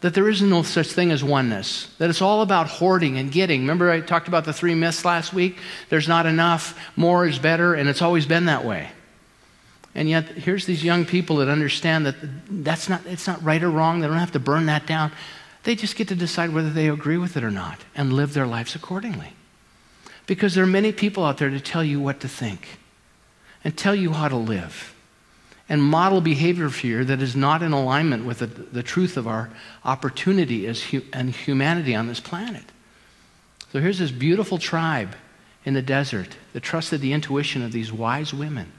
[0.00, 3.62] that there is no such thing as oneness, that it's all about hoarding and getting.
[3.62, 5.56] Remember, I talked about the three myths last week?
[5.88, 8.90] There's not enough, more is better, and it's always been that way.
[9.96, 12.16] And yet, here's these young people that understand that
[12.50, 14.00] that's not, it's not right or wrong.
[14.00, 15.10] They don't have to burn that down.
[15.64, 18.46] They just get to decide whether they agree with it or not and live their
[18.46, 19.32] lives accordingly.
[20.26, 22.78] Because there are many people out there to tell you what to think
[23.64, 24.94] and tell you how to live
[25.66, 29.26] and model behavior for you that is not in alignment with the, the truth of
[29.26, 29.48] our
[29.82, 32.64] opportunity as hu- and humanity on this planet.
[33.72, 35.16] So here's this beautiful tribe
[35.64, 38.72] in the desert that trusted the intuition of these wise women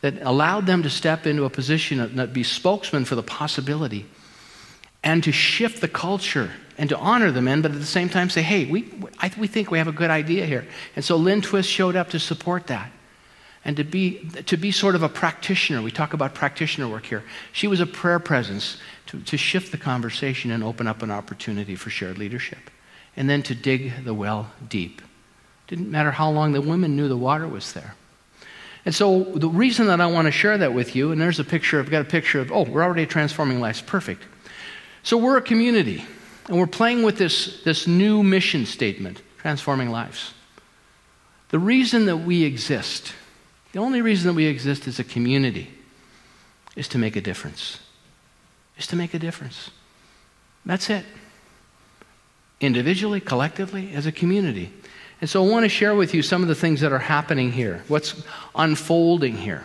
[0.00, 4.06] that allowed them to step into a position that be spokesman for the possibility
[5.02, 8.30] and to shift the culture and to honor the men, but at the same time
[8.30, 10.66] say, hey, we, I, we think we have a good idea here.
[10.96, 12.90] And so Lynn Twist showed up to support that
[13.64, 15.82] and to be, to be sort of a practitioner.
[15.82, 17.22] We talk about practitioner work here.
[17.52, 21.76] She was a prayer presence to, to shift the conversation and open up an opportunity
[21.76, 22.70] for shared leadership.
[23.16, 25.02] And then to dig the well deep.
[25.66, 27.94] Didn't matter how long the women knew the water was there.
[28.84, 31.44] And so the reason that I want to share that with you, and there's a
[31.44, 33.82] picture, I've got a picture of, oh, we're already transforming lives.
[33.82, 34.22] Perfect.
[35.02, 36.04] So we're a community,
[36.48, 40.34] and we're playing with this, this new mission statement, transforming lives.
[41.50, 43.12] The reason that we exist,
[43.72, 45.70] the only reason that we exist as a community,
[46.76, 47.80] is to make a difference.
[48.78, 49.70] Is to make a difference.
[50.64, 51.04] That's it.
[52.60, 54.72] Individually, collectively, as a community.
[55.20, 57.52] And so I want to share with you some of the things that are happening
[57.52, 58.22] here, what's
[58.54, 59.64] unfolding here.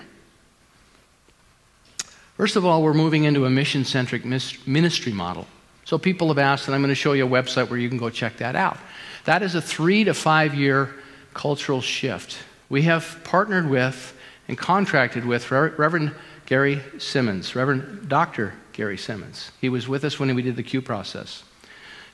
[2.35, 5.47] First of all, we're moving into a mission centric ministry model.
[5.85, 7.97] So people have asked, and I'm going to show you a website where you can
[7.97, 8.77] go check that out.
[9.23, 10.93] That is a three to five year
[11.33, 12.37] cultural shift.
[12.67, 16.13] We have partnered with and contracted with Reverend
[16.45, 18.53] Gary Simmons, Reverend Dr.
[18.73, 19.51] Gary Simmons.
[19.61, 21.43] He was with us when we did the Q process.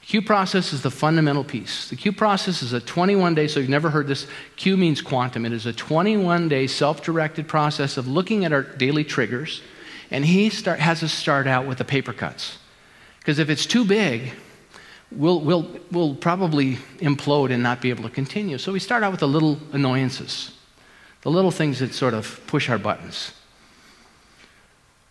[0.02, 1.90] Q process is the fundamental piece.
[1.90, 4.28] The Q process is a 21 day, so you've never heard this.
[4.56, 5.46] Q means quantum.
[5.46, 9.62] It is a 21 day self directed process of looking at our daily triggers.
[10.10, 12.58] And he start, has us start out with the paper cuts.
[13.20, 14.34] Because if it's too big,
[15.12, 18.58] we'll, we'll, we'll probably implode and not be able to continue.
[18.58, 20.52] So we start out with the little annoyances,
[21.22, 23.32] the little things that sort of push our buttons,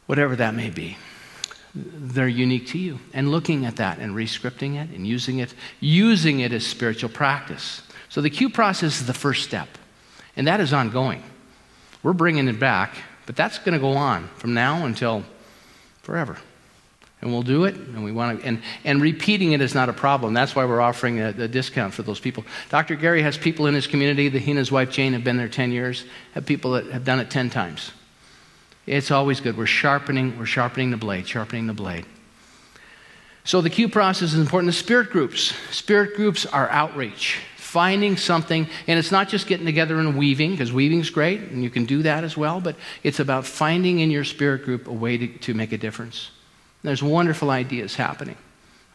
[0.06, 0.98] whatever that may be
[1.74, 2.98] they're unique to you.
[3.12, 7.82] And looking at that and rescripting it and using it, using it as spiritual practice.
[8.08, 9.68] So the Q process is the first step,
[10.36, 11.22] and that is ongoing.
[12.02, 15.22] We're bringing it back, but that's going to go on from now until
[16.02, 16.36] forever.
[17.22, 19.92] And we'll do it, and we want to, and, and repeating it is not a
[19.92, 20.32] problem.
[20.32, 22.44] That's why we're offering a, a discount for those people.
[22.70, 22.96] Dr.
[22.96, 25.48] Gary has people in his community, that he and his wife Jane have been there
[25.48, 27.92] 10 years, have people that have done it 10 times.
[28.90, 29.56] It's always good.
[29.56, 32.06] We're sharpening, we're sharpening the blade, sharpening the blade.
[33.44, 34.66] So the Q process is important.
[34.66, 35.54] The spirit groups.
[35.70, 40.72] Spirit groups are outreach, finding something, and it's not just getting together and weaving, because
[40.72, 42.74] weaving's great, and you can do that as well, but
[43.04, 46.32] it's about finding in your spirit group a way to, to make a difference.
[46.82, 48.36] There's wonderful ideas happening.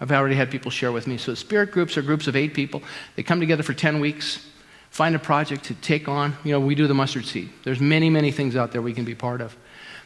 [0.01, 1.17] I've already had people share with me.
[1.17, 2.83] So, spirit groups are groups of eight people.
[3.15, 4.45] They come together for 10 weeks,
[4.89, 6.35] find a project to take on.
[6.43, 7.49] You know, we do the mustard seed.
[7.63, 9.55] There's many, many things out there we can be part of.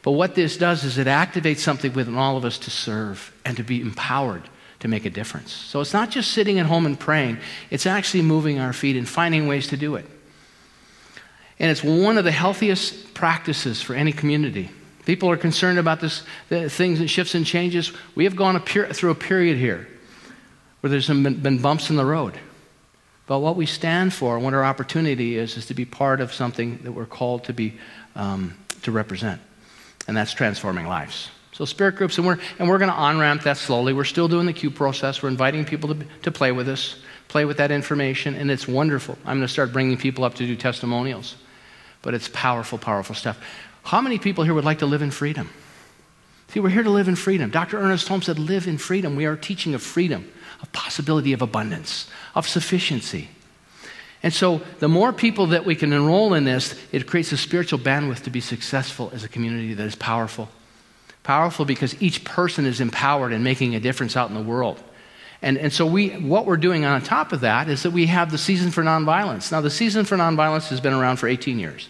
[0.02, 3.58] But what this does is it activates something within all of us to serve and
[3.58, 4.44] to be empowered
[4.80, 5.52] to make a difference.
[5.52, 7.40] So it's not just sitting at home and praying,
[7.70, 10.06] it's actually moving our feet and finding ways to do it.
[11.60, 14.70] And it's one of the healthiest practices for any community.
[15.06, 17.92] People are concerned about this, things and shifts and changes.
[18.16, 18.60] We have gone a
[18.94, 19.88] through a period here
[20.80, 22.40] where there's been, been bumps in the road.
[23.28, 26.34] But what we stand for and what our opportunity is, is to be part of
[26.34, 27.74] something that we're called to be,
[28.16, 29.42] um, to represent.
[30.10, 31.30] And that's transforming lives.
[31.52, 33.94] So spirit groups, and we're, and we're going to on-ramp that slowly.
[33.94, 35.22] We're still doing the Q process.
[35.22, 36.96] We're inviting people to, to play with us,
[37.28, 39.20] play with that information, and it's wonderful.
[39.20, 41.36] I'm going to start bringing people up to do testimonials.
[42.02, 43.40] But it's powerful, powerful stuff.
[43.84, 45.52] How many people here would like to live in freedom?
[46.48, 47.52] See, we're here to live in freedom.
[47.52, 47.78] Dr.
[47.78, 49.16] Ernest Holmes said, live in freedom.
[49.16, 50.28] We are teaching of freedom,
[50.60, 53.30] of possibility of abundance, of sufficiency.
[54.22, 57.80] And so, the more people that we can enroll in this, it creates a spiritual
[57.80, 60.50] bandwidth to be successful as a community that is powerful.
[61.24, 64.84] Powerful because each person is empowered and making a difference out in the world.
[65.42, 68.30] And, and so we, what we're doing on top of that is that we have
[68.30, 69.52] the Season for Nonviolence.
[69.52, 71.88] Now, the Season for Nonviolence has been around for 18 years.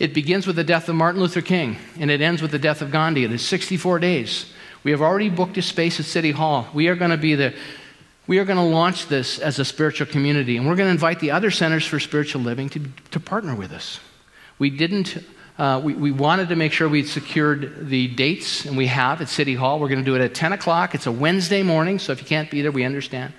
[0.00, 2.82] It begins with the death of Martin Luther King, and it ends with the death
[2.82, 3.22] of Gandhi.
[3.22, 4.52] It is 64 days.
[4.82, 6.66] We have already booked a space at City Hall.
[6.74, 7.54] We are going to be the
[8.26, 11.20] we are going to launch this as a spiritual community, and we're going to invite
[11.20, 14.00] the other centers for spiritual living to, to partner with us.
[14.58, 15.18] We didn't
[15.58, 19.28] uh, we, we, wanted to make sure we'd secured the dates, and we have at
[19.28, 19.78] City Hall.
[19.78, 20.94] We're going to do it at 10 o'clock.
[20.94, 23.34] It's a Wednesday morning, so if you can't be there, we understand.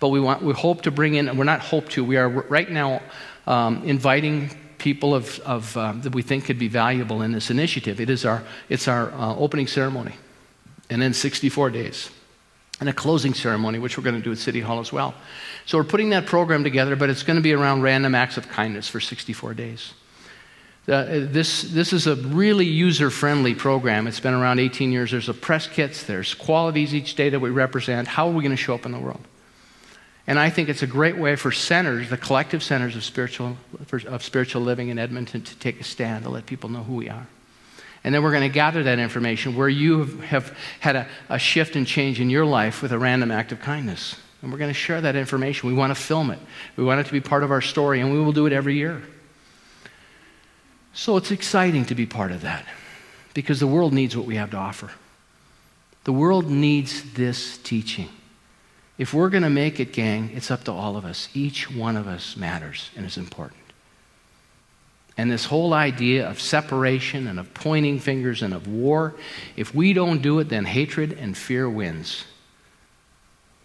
[0.00, 2.70] But we, want, we hope to bring in, we're not hope to, we are right
[2.70, 3.02] now
[3.46, 8.00] um, inviting people of, of uh, that we think could be valuable in this initiative.
[8.00, 10.14] It is our, it's our uh, opening ceremony,
[10.88, 12.10] and then 64 days,
[12.80, 15.14] and a closing ceremony, which we're going to do at City Hall as well.
[15.66, 18.48] So we're putting that program together, but it's going to be around random acts of
[18.48, 19.92] kindness for 64 days.
[20.88, 24.06] Uh, this, this is a really user friendly program.
[24.06, 25.10] It's been around 18 years.
[25.10, 28.08] There's a press kits, there's qualities each day that we represent.
[28.08, 29.20] How are we going to show up in the world?
[30.26, 33.56] And I think it's a great way for centers, the collective centers of spiritual,
[34.06, 37.08] of spiritual living in Edmonton, to take a stand, to let people know who we
[37.08, 37.26] are.
[38.02, 41.76] And then we're going to gather that information where you have had a, a shift
[41.76, 44.16] and change in your life with a random act of kindness.
[44.40, 45.68] And we're going to share that information.
[45.68, 46.38] We want to film it,
[46.76, 48.74] we want it to be part of our story, and we will do it every
[48.74, 49.02] year.
[50.92, 52.64] So it's exciting to be part of that
[53.34, 54.90] because the world needs what we have to offer.
[56.04, 58.08] The world needs this teaching.
[58.98, 61.28] If we're going to make it, gang, it's up to all of us.
[61.34, 63.59] Each one of us matters and is important.
[65.20, 69.16] And this whole idea of separation and of pointing fingers and of war,
[69.54, 72.24] if we don't do it, then hatred and fear wins.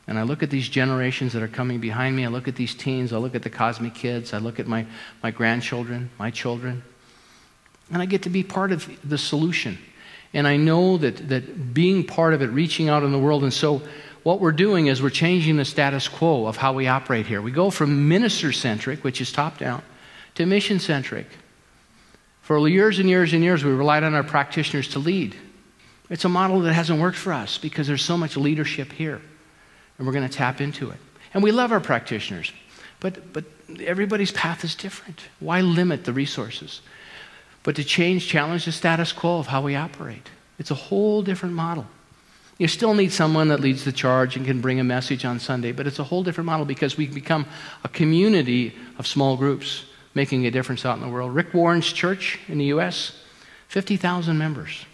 [0.06, 2.26] And I look at these generations that are coming behind me.
[2.26, 3.14] I look at these teens.
[3.14, 4.34] I look at the cosmic kids.
[4.34, 4.86] I look at my,
[5.24, 6.84] my grandchildren, my children.
[7.89, 9.78] And I get to be part of the solution.
[10.34, 13.53] And I know that, that being part of it, reaching out in the world, and
[13.53, 13.82] so
[14.24, 17.41] what we're doing is we're changing the status quo of how we operate here.
[17.41, 19.84] We go from minister centric, which is top down,
[20.34, 21.28] to mission centric.
[22.45, 25.35] For years and years and years, we relied on our practitioners to lead.
[26.09, 29.19] It's a model that hasn't worked for us because there's so much leadership here,
[29.97, 30.97] and we're going to tap into it.
[31.33, 32.53] And we love our practitioners,
[32.99, 33.43] but, but
[33.83, 35.21] everybody's path is different.
[35.39, 36.81] Why limit the resources?
[37.65, 40.29] but to change, challenge the status quo of how we operate.
[40.59, 41.87] It's a whole different model.
[42.59, 45.71] You still need someone that leads the charge and can bring a message on Sunday,
[45.71, 47.47] but it's a whole different model because we become
[47.83, 49.85] a community of small groups
[50.16, 51.36] making a difference out in the world.
[51.36, 53.20] Rick Warren's church in the U.S.,
[53.68, 54.86] 50,000 members.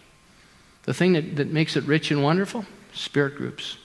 [0.83, 2.65] The thing that, that makes it rich and wonderful?
[2.93, 3.77] Spirit groups.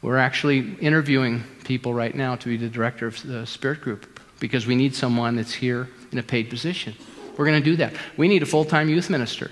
[0.00, 4.66] We're actually interviewing people right now to be the director of the spirit group because
[4.66, 6.94] we need someone that's here in a paid position.
[7.36, 7.94] We're going to do that.
[8.16, 9.50] We need a full time youth minister.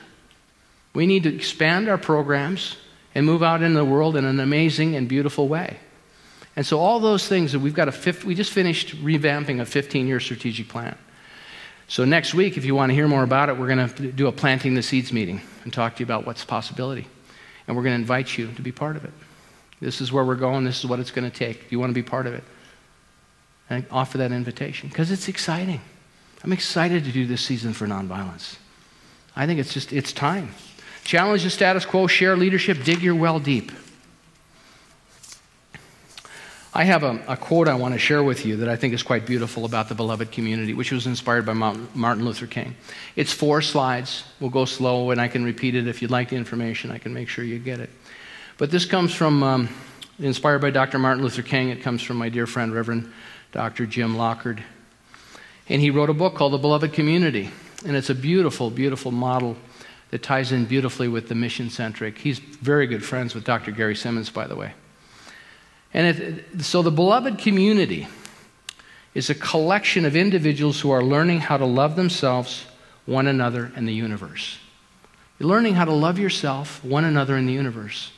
[0.93, 2.77] We need to expand our programs
[3.15, 5.79] and move out into the world in an amazing and beautiful way.
[6.57, 9.65] And so, all those things that we've got a fifth, we just finished revamping a
[9.65, 10.97] 15 year strategic plan.
[11.89, 14.27] So, next week, if you want to hear more about it, we're going to do
[14.27, 17.07] a planting the seeds meeting and talk to you about what's possibility.
[17.67, 19.13] And we're going to invite you to be part of it.
[19.81, 21.61] This is where we're going, this is what it's going to take.
[21.61, 22.45] Do you want to be part of it?
[23.71, 25.81] And offer that invitation because it's exciting.
[26.43, 28.57] I'm excited to do this season for nonviolence.
[29.37, 30.51] I think it's just, it's time.
[31.05, 33.71] Challenge the status quo, share leadership, dig your well deep.
[36.73, 39.03] I have a, a, quote I want to share with you that I think is
[39.03, 42.77] quite beautiful about the beloved community, which was inspired by Martin Luther King.
[43.17, 44.23] It's four slides.
[44.39, 46.93] We'll go slow, and I can repeat it if you'd like the information.
[46.93, 47.91] I can make sure you get it.
[48.57, 49.69] But this comes from, um,
[50.21, 51.01] inspired by Dr.
[51.01, 51.71] Martin Luther King.
[51.71, 53.11] It comes from my dear friend, Reverend
[53.51, 53.85] Dr.
[53.85, 54.63] Jim Lockard.
[55.69, 57.51] And he wrote a book called The Beloved Community.
[57.85, 59.57] And it's a beautiful, beautiful model
[60.11, 62.19] that ties in beautifully with the mission centric.
[62.19, 63.73] He's very good friends with Dr.
[63.73, 64.73] Gary Simmons, by the way.
[65.93, 68.07] And it, so the beloved community
[69.15, 72.67] is a collection of individuals who are learning how to love themselves,
[73.07, 74.59] one another, and the universe.
[75.39, 78.13] You're learning how to love yourself, one another, and the universe.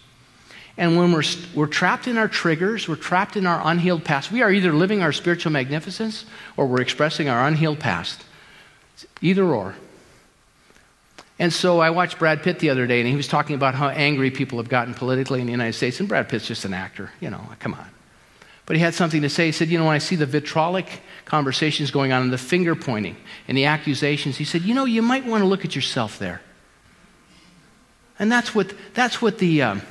[0.76, 1.22] And when we're,
[1.54, 5.02] we're trapped in our triggers, we're trapped in our unhealed past, we are either living
[5.02, 6.24] our spiritual magnificence
[6.56, 8.24] or we're expressing our unhealed past.
[9.20, 9.74] Either or.
[11.38, 13.88] And so I watched Brad Pitt the other day, and he was talking about how
[13.88, 15.98] angry people have gotten politically in the United States.
[15.98, 17.88] And Brad Pitt's just an actor, you know, come on.
[18.66, 19.46] But he had something to say.
[19.46, 22.74] He said, You know, when I see the vitriolic conversations going on and the finger
[22.74, 23.16] pointing
[23.48, 26.40] and the accusations, he said, You know, you might want to look at yourself there.
[28.18, 29.82] And that's what, that's what the, um,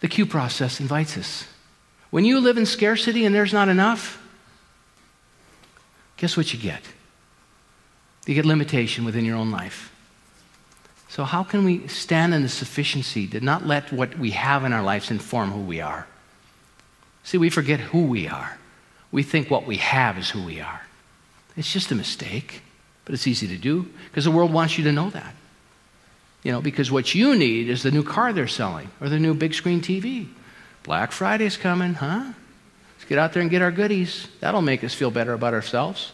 [0.00, 1.46] the Q process invites us.
[2.10, 4.20] When you live in scarcity and there's not enough,
[6.16, 6.82] guess what you get?
[8.26, 9.93] You get limitation within your own life.
[11.14, 14.72] So, how can we stand in the sufficiency to not let what we have in
[14.72, 16.08] our lives inform who we are?
[17.22, 18.58] See, we forget who we are.
[19.12, 20.80] We think what we have is who we are.
[21.56, 22.62] It's just a mistake,
[23.04, 25.36] but it's easy to do because the world wants you to know that.
[26.42, 29.34] You know, because what you need is the new car they're selling or the new
[29.34, 30.26] big screen TV.
[30.82, 32.32] Black Friday's coming, huh?
[32.96, 34.26] Let's get out there and get our goodies.
[34.40, 36.10] That'll make us feel better about ourselves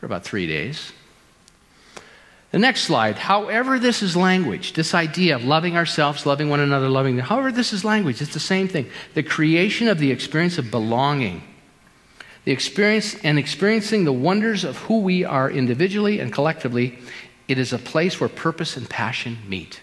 [0.00, 0.92] for about three days.
[2.54, 3.18] The next slide.
[3.18, 7.72] However, this is language, this idea of loving ourselves, loving one another, loving, however, this
[7.72, 8.88] is language, it's the same thing.
[9.14, 11.42] The creation of the experience of belonging,
[12.44, 16.96] the experience and experiencing the wonders of who we are individually and collectively.
[17.48, 19.80] It is a place where purpose and passion meet.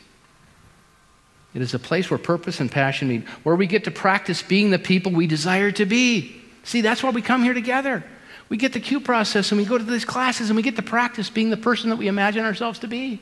[1.53, 4.69] It is a place where purpose and passion meet, where we get to practice being
[4.69, 6.41] the people we desire to be.
[6.63, 8.05] See, that's why we come here together.
[8.51, 10.81] We get the Q process and we go to these classes and we get to
[10.81, 13.21] practice being the person that we imagine ourselves to be.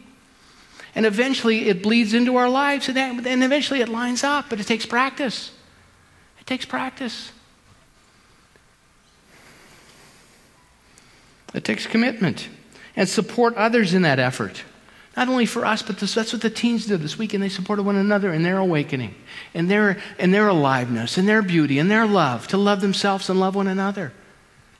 [0.96, 4.66] And eventually it bleeds into our lives and, then, eventually it lines up, but it
[4.66, 5.52] takes practice.
[6.40, 7.32] It takes practice.
[11.54, 12.50] It takes commitment
[12.96, 14.64] and support others in that effort.
[15.16, 17.44] Not only for us, but this, that's what the teens did this weekend.
[17.44, 19.14] They supported one another in their awakening,
[19.54, 23.40] in their, in their aliveness, in their beauty, in their love, to love themselves and
[23.40, 24.12] love one another.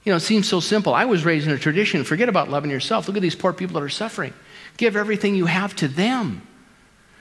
[0.04, 0.94] You know, it seems so simple.
[0.94, 3.08] I was raised in a tradition forget about loving yourself.
[3.08, 4.34] Look at these poor people that are suffering.
[4.78, 6.42] Give everything you have to them.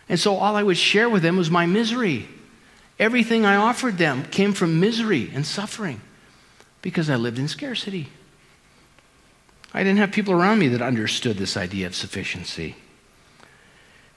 [0.09, 2.29] And so all I would share with them was my misery.
[2.99, 6.01] Everything I offered them came from misery and suffering
[6.81, 8.09] because I lived in scarcity.
[9.75, 12.77] I didn't have people around me that understood this idea of sufficiency.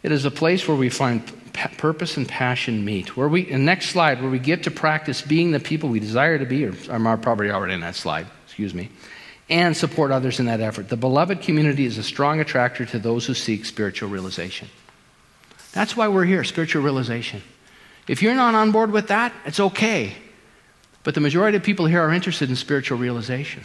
[0.02, 1.22] It is a place where we find
[1.78, 3.18] purpose and passion meet.
[3.18, 6.46] Where we, next slide, where we get to practice being the people we desire to
[6.46, 8.28] be, or I'm probably already in that slide
[8.62, 8.92] excuse me,
[9.50, 10.88] and support others in that effort.
[10.88, 14.70] The beloved community is a strong attractor to those who seek spiritual realization.
[15.72, 17.42] That's why we're here, spiritual realization.
[18.08, 20.14] If you're not on board with that, it's okay.
[21.04, 23.64] But the majority of people here are interested in spiritual realization.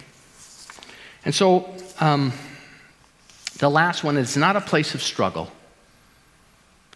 [1.27, 2.33] And so, um,
[3.59, 5.51] the last one is not a place of struggle.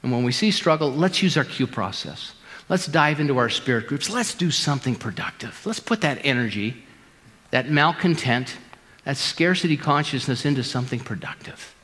[0.03, 2.33] And when we see struggle, let's use our Q process.
[2.71, 4.09] Let's dive into our spirit groups.
[4.09, 5.61] Let's do something productive.
[5.67, 6.85] Let's put that energy
[7.51, 8.57] that malcontent,
[9.05, 11.75] that scarcity consciousness into something productive.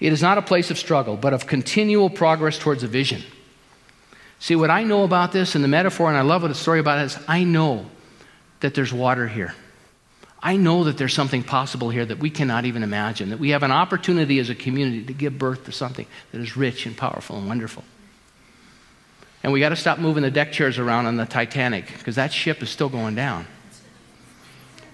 [0.00, 3.22] It is not a place of struggle, but of continual progress towards a vision.
[4.38, 6.80] See, what I know about this and the metaphor, and I love what the story
[6.80, 7.86] about it is I know
[8.60, 9.54] that there's water here.
[10.42, 13.62] I know that there's something possible here that we cannot even imagine, that we have
[13.62, 17.38] an opportunity as a community to give birth to something that is rich and powerful
[17.38, 17.84] and wonderful.
[19.42, 22.32] And we got to stop moving the deck chairs around on the Titanic because that
[22.32, 23.46] ship is still going down.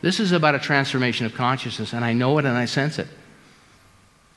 [0.03, 3.07] This is about a transformation of consciousness, and I know it and I sense it.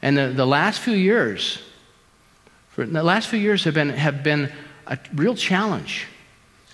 [0.01, 1.59] And the, the last few years,
[2.70, 4.51] for the last few years have been, have been
[4.86, 6.05] a real challenge.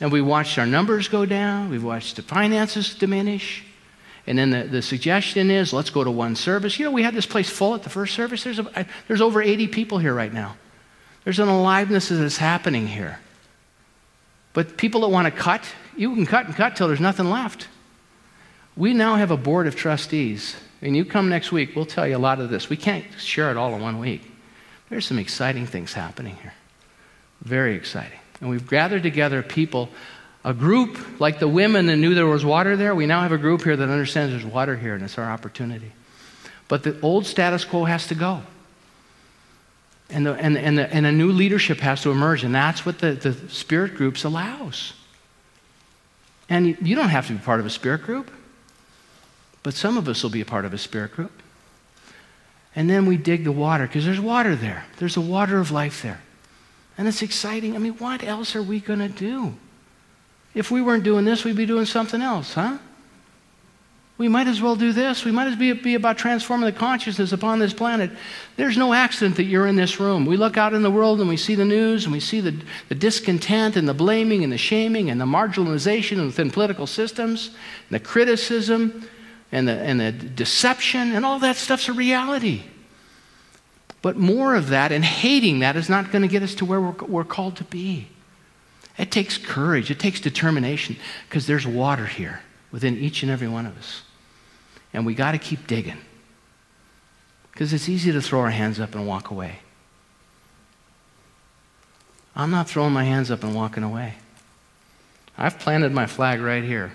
[0.02, 3.64] And we watched our numbers go down, we've watched the finances diminish.
[4.28, 6.78] And then the, the suggestion is let's go to one service.
[6.78, 8.44] You know, we had this place full at the first service.
[8.44, 8.60] There's,
[9.08, 10.58] there's over 80 people here right now.
[11.24, 13.20] There's an aliveness that is happening here.
[14.54, 15.64] But people that want to cut,
[15.96, 17.68] you can cut and cut till there's nothing left.
[18.76, 20.56] We now have a board of trustees.
[20.82, 22.70] And you come next week, we'll tell you a lot of this.
[22.70, 24.24] We can't share it all in one week.
[24.90, 26.54] There's some exciting things happening here.
[27.42, 28.20] Very exciting.
[28.40, 29.90] And we've gathered together people
[30.44, 32.96] a group like the women that knew there was water there.
[32.96, 35.92] We now have a group here that understands there's water here and it's our opportunity.
[36.68, 38.42] But the old status quo has to go.
[40.10, 43.00] And, the, and, and, the, and a new leadership has to emerge, and that's what
[43.00, 44.94] the, the spirit groups allows.
[46.50, 48.30] And you, you don't have to be part of a spirit group,
[49.64, 51.32] but some of us will be a part of a spirit group.
[52.76, 54.86] And then we dig the water because there's water there.
[54.98, 56.22] There's a water of life there.
[56.98, 57.76] And it's exciting.
[57.76, 59.54] I mean, what else are we going to do?
[60.54, 62.78] If we weren't doing this, we'd be doing something else, huh?
[64.18, 65.26] We might as well do this.
[65.26, 68.12] We might as well be about transforming the consciousness upon this planet.
[68.56, 70.26] There's no accident that you're in this room.
[70.26, 72.56] We look out in the world and we see the news and we see the,
[72.90, 78.00] the discontent and the blaming and the shaming and the marginalization within political systems, and
[78.00, 79.10] the criticism
[79.52, 82.64] and the, and the deception, and all that stuff's a reality.
[84.02, 86.82] But more of that and hating that is not going to get us to where
[86.82, 88.08] we're, we're called to be.
[88.98, 90.96] It takes courage, it takes determination,
[91.28, 92.42] because there's water here
[92.72, 94.04] within each and every one of us.
[94.94, 95.98] And we got to keep digging.
[97.52, 99.60] Because it's easy to throw our hands up and walk away.
[102.36, 104.16] I'm not throwing my hands up and walking away.
[105.38, 106.94] I've planted my flag right here.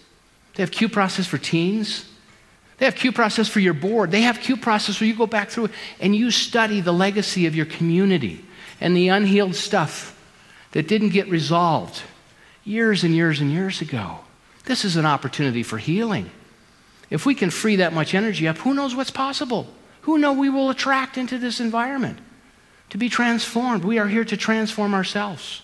[0.55, 2.05] they have Q process for teens.
[2.79, 4.13] They have Q process for your board.
[4.13, 7.57] They have Q process where you go back through and you study the legacy of
[7.57, 8.45] your community
[8.81, 10.17] and the unhealed stuff
[10.73, 12.03] that didn't get resolved
[12.65, 14.21] years and years and years ago.
[14.65, 16.31] This is an opportunity for healing.
[17.11, 19.67] If we can free that much energy up, who knows what's possible?
[20.03, 22.21] Who know we will attract into this environment
[22.91, 23.85] to be transformed?
[23.85, 25.63] We are here to transform ourselves.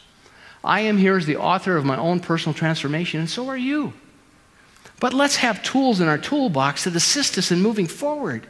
[0.63, 3.93] I am here as the author of my own personal transformation, and so are you.
[5.01, 8.47] But let's have tools in our toolbox that assist us in moving forward.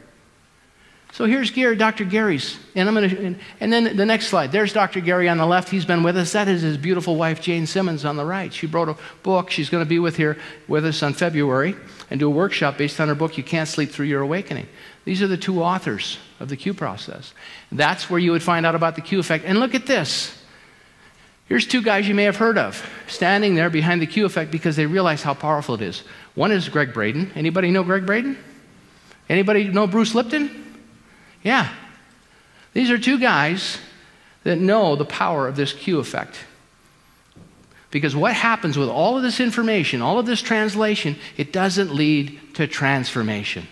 [1.15, 2.03] So here's Gary, Dr.
[2.03, 4.51] Gary's, and I'm going to, and, and, then the next slide.
[4.51, 4.99] There's Dr.
[4.99, 5.69] Gary on the left.
[5.69, 6.33] He's been with us.
[6.33, 8.53] That is his beautiful wife, Jane Simmons, on the right.
[8.53, 9.49] She wrote a book.
[9.49, 11.77] She's going to be with here with us on February
[12.11, 14.67] and do a workshop based on her book, You Can't Sleep Through Your Awakening.
[15.05, 17.33] These are the two authors of the Q process.
[17.71, 19.45] That's where you would find out about the Q effect.
[19.45, 20.35] And look at this.
[21.47, 24.75] Here's two guys you may have heard of standing there behind the Q effect because
[24.75, 26.03] they realize how powerful it is.
[26.33, 27.33] One is Gregg Braden.
[27.35, 28.35] Anybody know Gregg Braden?
[29.29, 30.79] Anybody know Bruce Lipton?
[31.43, 31.71] Yeah.
[32.73, 33.77] These are two guys
[34.43, 36.35] that know the power of this Q effect.
[37.91, 42.39] Because what happens with all of this information, all of this translation, it doesn't lead
[42.55, 43.67] to transformation.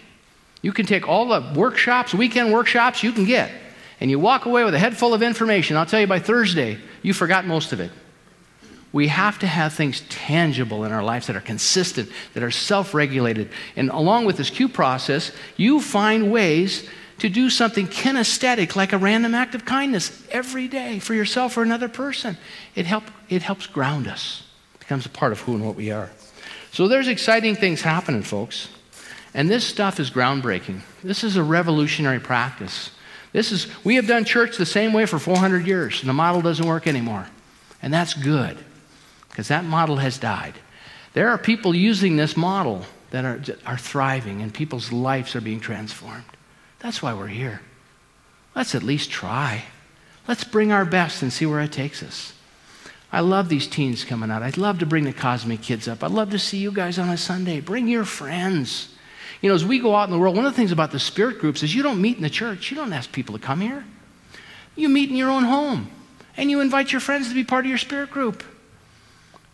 [0.63, 3.51] You can take all the workshops, weekend workshops you can get,
[3.99, 5.77] and you walk away with a head full of information.
[5.77, 7.91] I'll tell you by Thursday, you forgot most of it.
[8.93, 12.93] We have to have things tangible in our lives that are consistent, that are self
[12.93, 13.49] regulated.
[13.75, 16.87] And along with this Q process, you find ways
[17.19, 21.63] to do something kinesthetic, like a random act of kindness, every day for yourself or
[21.63, 22.37] another person.
[22.75, 24.43] It, help, it helps ground us,
[24.75, 26.09] it becomes a part of who and what we are.
[26.71, 28.69] So there's exciting things happening, folks.
[29.33, 30.81] And this stuff is groundbreaking.
[31.03, 32.91] This is a revolutionary practice.
[33.31, 36.41] This is, we have done church the same way for 400 years, and the model
[36.41, 37.27] doesn't work anymore.
[37.81, 38.57] And that's good,
[39.29, 40.53] because that model has died.
[41.13, 45.59] There are people using this model that are, are thriving, and people's lives are being
[45.59, 46.23] transformed.
[46.79, 47.61] That's why we're here.
[48.55, 49.65] Let's at least try.
[50.27, 52.33] Let's bring our best and see where it takes us.
[53.11, 54.41] I love these teens coming out.
[54.41, 56.03] I'd love to bring the Cosmic Kids up.
[56.03, 57.59] I'd love to see you guys on a Sunday.
[57.61, 58.92] Bring your friends.
[59.43, 60.99] You know, as we go out in the world, one of the things about the
[60.99, 62.71] spirit groups is you don't meet in the church.
[62.71, 63.83] You don't ask people to come here.
[64.77, 65.91] You meet in your own home
[66.37, 68.41] and you invite your friends to be part of your spirit group.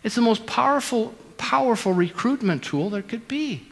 [0.03, 3.65] It's the most powerful, powerful recruitment tool there could be.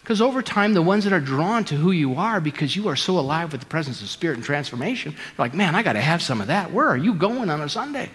[0.00, 2.94] Because over time, the ones that are drawn to who you are because you are
[2.94, 6.00] so alive with the presence of spirit and transformation, are like, man, I got to
[6.00, 6.70] have some of that.
[6.70, 8.10] Where are you going on a Sunday?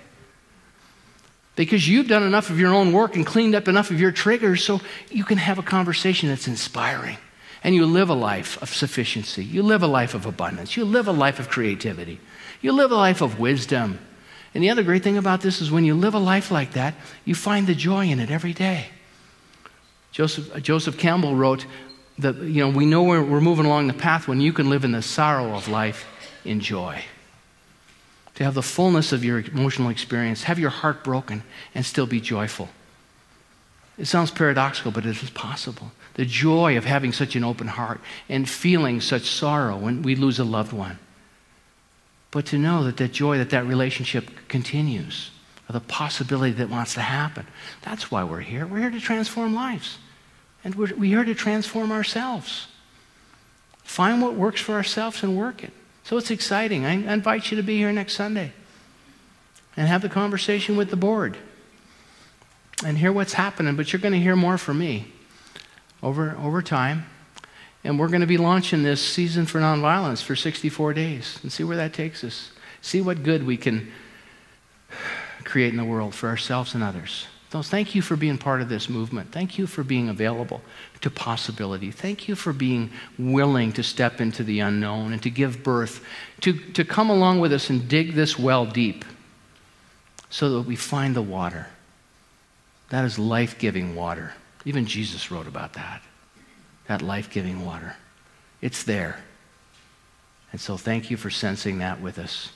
[1.58, 4.64] Because you've done enough of your own work and cleaned up enough of your triggers
[4.64, 4.80] so
[5.12, 7.18] you can have a conversation that's inspiring
[7.64, 9.44] and you live a life of sufficiency.
[9.44, 10.78] You live a life of abundance.
[10.78, 12.20] You live a life of creativity.
[12.62, 14.00] You live a life of wisdom.
[14.54, 16.96] And the other great thing about this is when you live a life like that,
[17.26, 18.88] you find the joy in it every day.
[20.12, 21.66] Joseph, uh, Joseph Campbell wrote
[22.18, 24.84] that, you know, we know we're, we're moving along the path when you can live
[24.84, 26.08] in the sorrow of life
[26.44, 27.04] in joy.
[28.40, 31.44] to have the fullness of your emotional experience, have your heart broken,
[31.76, 32.70] and still be joyful.
[33.98, 35.92] It sounds paradoxical, but it is possible.
[36.16, 40.40] The joy of having such an open heart and feeling such sorrow when we lose
[40.40, 41.00] a loved one.
[42.32, 45.32] But to know that that joy, that that relationship continues,
[45.68, 47.48] or the possibility that wants to happen.
[47.82, 48.66] That's why we're here.
[48.66, 49.98] We're here to transform lives.
[50.64, 52.68] And we're, we're here to transform ourselves.
[53.84, 55.74] Find what works for ourselves and work it.
[56.04, 56.86] So it's exciting.
[56.86, 58.52] I, I invite you to be here next Sunday
[59.78, 61.38] and have the conversation with the board
[62.86, 63.76] and hear what's happening.
[63.76, 65.12] But you're going to hear more from me
[66.02, 67.06] over, over time.
[67.84, 71.64] And we're going to be launching this season for nonviolence for 64 days and see
[71.64, 72.52] where that takes us.
[72.82, 73.92] See what good we can
[75.44, 77.28] create in the world for ourselves and others.
[77.52, 79.32] So thank you for being part of this movement.
[79.32, 80.62] Thank you for being available
[81.02, 81.90] to possibility.
[81.90, 86.06] Thank you for being willing to step into the unknown and to give birth,
[86.42, 89.04] to, to come along with us and dig this well deep
[90.30, 91.68] so that we find the water.
[92.90, 94.34] That is life giving water.
[94.66, 96.02] Even Jesus wrote about that.
[96.88, 97.96] That life giving water.
[98.62, 99.20] It's there.
[100.52, 102.52] And so thank you for sensing that with us.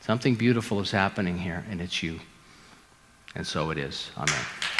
[0.00, 2.20] Something beautiful is happening here, and it's you.
[3.34, 4.10] And so it is.
[4.16, 4.79] Amen.